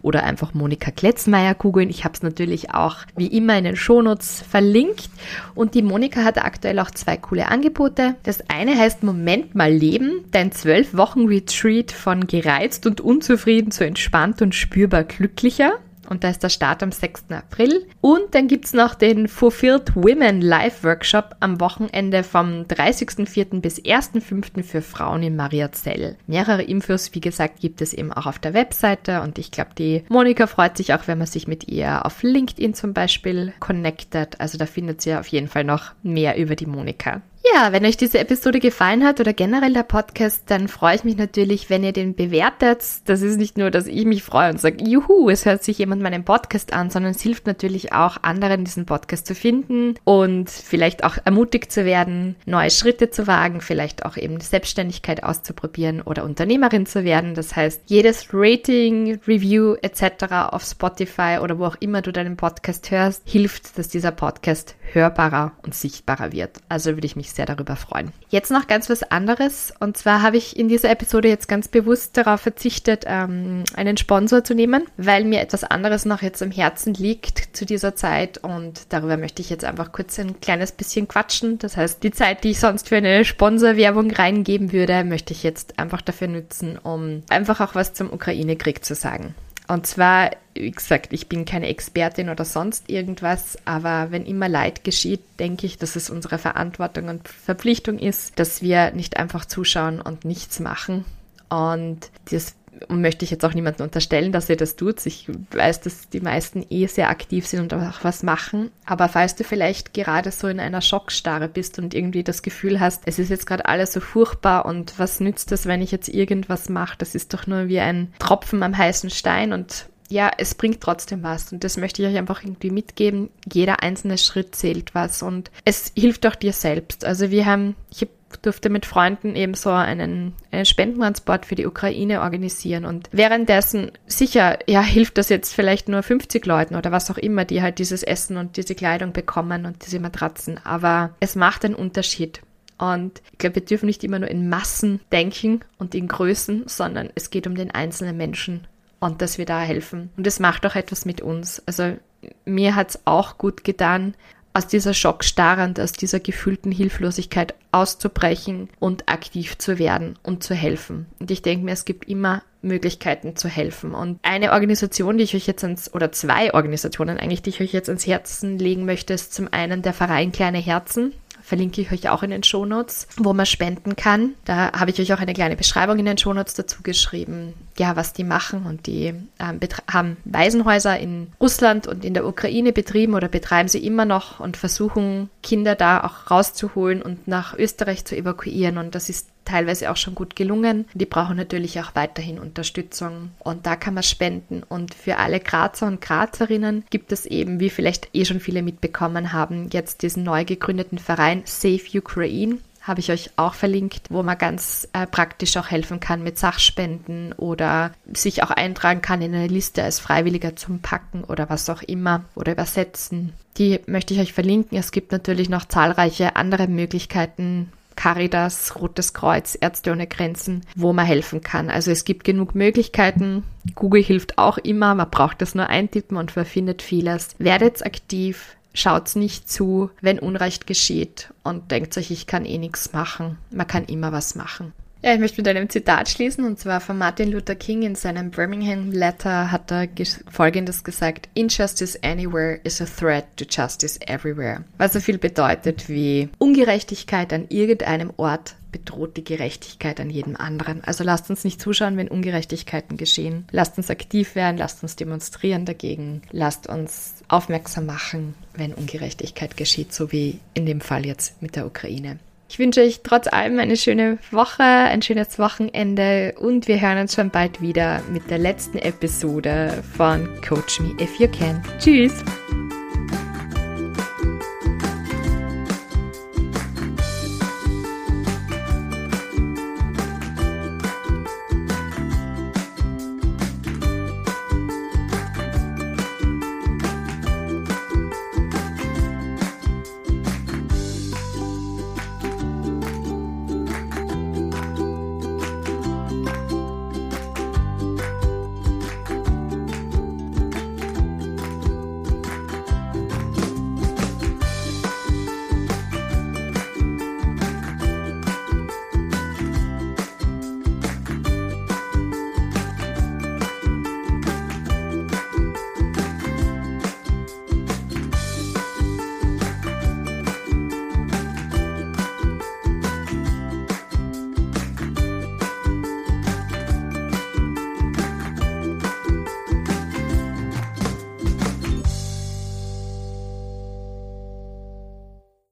[0.01, 1.89] oder einfach Monika Kletzmeier googeln.
[1.89, 5.09] Ich habe es natürlich auch wie immer in den Shownotes verlinkt
[5.53, 8.15] und die Monika hat aktuell auch zwei coole Angebote.
[8.23, 13.85] Das eine heißt Moment mal leben, dein 12 Wochen Retreat von gereizt und unzufrieden zu
[13.85, 15.79] entspannt und spürbar glücklicher.
[16.09, 17.27] und da ist der Start am 6.
[17.29, 17.87] April.
[18.01, 23.61] Und dann gibt es noch den Fulfilled Women Live Workshop am Wochenende vom 30.04.
[23.61, 24.61] bis 1.05.
[24.63, 26.17] für Frauen in Mariazell.
[26.27, 30.03] Mehrere Infos, wie gesagt, gibt es eben auch auf der Webseite und ich glaube, die
[30.09, 34.41] Monika freut sich auch, wenn man sich mit ihr auf LinkedIn zum Beispiel connectet.
[34.41, 37.21] Also da findet ihr auf jeden Fall noch mehr über die Monika.
[37.43, 41.17] Ja, wenn euch diese Episode gefallen hat oder generell der Podcast, dann freue ich mich
[41.17, 42.83] natürlich, wenn ihr den bewertet.
[43.05, 46.03] Das ist nicht nur, dass ich mich freue und sage, juhu, es hört sich jemand
[46.03, 51.03] meinen Podcast an, sondern es hilft natürlich auch anderen, diesen Podcast zu finden und vielleicht
[51.03, 56.85] auch ermutigt zu werden, neue Schritte zu wagen, vielleicht auch eben Selbstständigkeit auszuprobieren oder Unternehmerin
[56.85, 57.33] zu werden.
[57.33, 60.51] Das heißt, jedes Rating, Review etc.
[60.51, 65.53] auf Spotify oder wo auch immer du deinen Podcast hörst, hilft, dass dieser Podcast hörbarer
[65.63, 66.59] und sichtbarer wird.
[66.69, 68.11] Also würde ich mich sehr darüber freuen.
[68.29, 69.73] Jetzt noch ganz was anderes.
[69.79, 74.43] Und zwar habe ich in dieser Episode jetzt ganz bewusst darauf verzichtet, ähm, einen Sponsor
[74.43, 78.37] zu nehmen, weil mir etwas anderes noch jetzt am Herzen liegt zu dieser Zeit.
[78.37, 81.59] Und darüber möchte ich jetzt einfach kurz ein kleines bisschen quatschen.
[81.59, 85.79] Das heißt, die Zeit, die ich sonst für eine Sponsorwerbung reingeben würde, möchte ich jetzt
[85.79, 89.35] einfach dafür nutzen, um einfach auch was zum Ukraine-Krieg zu sagen.
[89.71, 94.83] Und zwar, wie gesagt, ich bin keine Expertin oder sonst irgendwas, aber wenn immer Leid
[94.83, 100.01] geschieht, denke ich, dass es unsere Verantwortung und Verpflichtung ist, dass wir nicht einfach zuschauen
[100.01, 101.05] und nichts machen.
[101.47, 102.55] Und das
[102.87, 105.05] und möchte ich jetzt auch niemandem unterstellen, dass ihr das tut.
[105.05, 108.71] Ich weiß, dass die meisten eh sehr aktiv sind und auch was machen.
[108.85, 113.03] Aber falls du vielleicht gerade so in einer Schockstarre bist und irgendwie das Gefühl hast,
[113.05, 116.69] es ist jetzt gerade alles so furchtbar und was nützt das, wenn ich jetzt irgendwas
[116.69, 116.95] mache?
[116.97, 121.23] Das ist doch nur wie ein Tropfen am heißen Stein und ja, es bringt trotzdem
[121.23, 121.53] was.
[121.53, 123.29] Und das möchte ich euch einfach irgendwie mitgeben.
[123.51, 127.05] Jeder einzelne Schritt zählt was und es hilft auch dir selbst.
[127.05, 131.65] Also wir haben, ich habe durfte mit Freunden eben so einen, einen Spendentransport für die
[131.65, 132.85] Ukraine organisieren.
[132.85, 137.45] Und währenddessen, sicher, ja, hilft das jetzt vielleicht nur 50 Leuten oder was auch immer,
[137.45, 140.59] die halt dieses Essen und diese Kleidung bekommen und diese Matratzen.
[140.63, 142.41] Aber es macht einen Unterschied.
[142.77, 147.09] Und ich glaube, wir dürfen nicht immer nur in Massen denken und in Größen, sondern
[147.13, 148.65] es geht um den einzelnen Menschen
[148.99, 150.09] und dass wir da helfen.
[150.17, 151.61] Und es macht auch etwas mit uns.
[151.67, 151.97] Also
[152.45, 154.15] mir hat es auch gut getan,
[154.53, 160.53] aus dieser Schockstarre und aus dieser gefühlten Hilflosigkeit auszubrechen und aktiv zu werden und zu
[160.53, 161.05] helfen.
[161.19, 163.93] Und ich denke mir, es gibt immer Möglichkeiten zu helfen.
[163.93, 167.73] Und eine Organisation, die ich euch jetzt ans, oder zwei Organisationen eigentlich, die ich euch
[167.73, 171.13] jetzt ans Herzen legen möchte, ist zum einen der Verein Kleine Herzen
[171.51, 174.35] verlinke ich euch auch in den Shownotes, wo man spenden kann.
[174.45, 178.13] Da habe ich euch auch eine kleine Beschreibung in den Shownotes dazu geschrieben, ja, was
[178.13, 178.65] die machen.
[178.65, 179.59] Und die ähm,
[179.91, 184.55] haben Waisenhäuser in Russland und in der Ukraine betrieben oder betreiben sie immer noch und
[184.55, 188.77] versuchen, Kinder da auch rauszuholen und nach Österreich zu evakuieren.
[188.77, 190.85] Und das ist teilweise auch schon gut gelungen.
[190.93, 194.63] Die brauchen natürlich auch weiterhin Unterstützung und da kann man spenden.
[194.63, 199.33] Und für alle Grazer und Grazerinnen gibt es eben, wie vielleicht eh schon viele mitbekommen
[199.33, 204.37] haben, jetzt diesen neu gegründeten Verein Save Ukraine habe ich euch auch verlinkt, wo man
[204.37, 209.47] ganz äh, praktisch auch helfen kann mit Sachspenden oder sich auch eintragen kann in eine
[209.47, 213.33] Liste als Freiwilliger zum Packen oder was auch immer oder übersetzen.
[213.57, 214.77] Die möchte ich euch verlinken.
[214.77, 221.05] Es gibt natürlich noch zahlreiche andere Möglichkeiten, Caritas, Rotes Kreuz, Ärzte ohne Grenzen, wo man
[221.05, 221.69] helfen kann.
[221.69, 223.43] Also es gibt genug Möglichkeiten.
[223.75, 224.95] Google hilft auch immer.
[224.95, 227.35] Man braucht das nur eintippen und verfindet vieles.
[227.37, 228.55] Werdet aktiv.
[228.73, 233.37] Schaut's nicht zu, wenn Unrecht geschieht und denkt euch, ich kann eh nichts machen.
[233.51, 234.71] Man kann immer was machen.
[235.03, 238.29] Ja, ich möchte mit einem Zitat schließen und zwar von Martin Luther King in seinem
[238.29, 239.87] Birmingham Letter hat er
[240.29, 244.63] folgendes gesagt: Injustice anywhere is a threat to justice everywhere.
[244.77, 250.83] Was so viel bedeutet wie Ungerechtigkeit an irgendeinem Ort bedroht die Gerechtigkeit an jedem anderen.
[250.83, 253.45] Also lasst uns nicht zuschauen, wenn Ungerechtigkeiten geschehen.
[253.51, 259.93] Lasst uns aktiv werden, lasst uns demonstrieren dagegen, lasst uns aufmerksam machen, wenn Ungerechtigkeit geschieht,
[259.93, 262.19] so wie in dem Fall jetzt mit der Ukraine.
[262.51, 267.15] Ich wünsche euch trotz allem eine schöne Woche, ein schönes Wochenende und wir hören uns
[267.15, 271.63] schon bald wieder mit der letzten Episode von Coach Me If You Can.
[271.79, 272.11] Tschüss!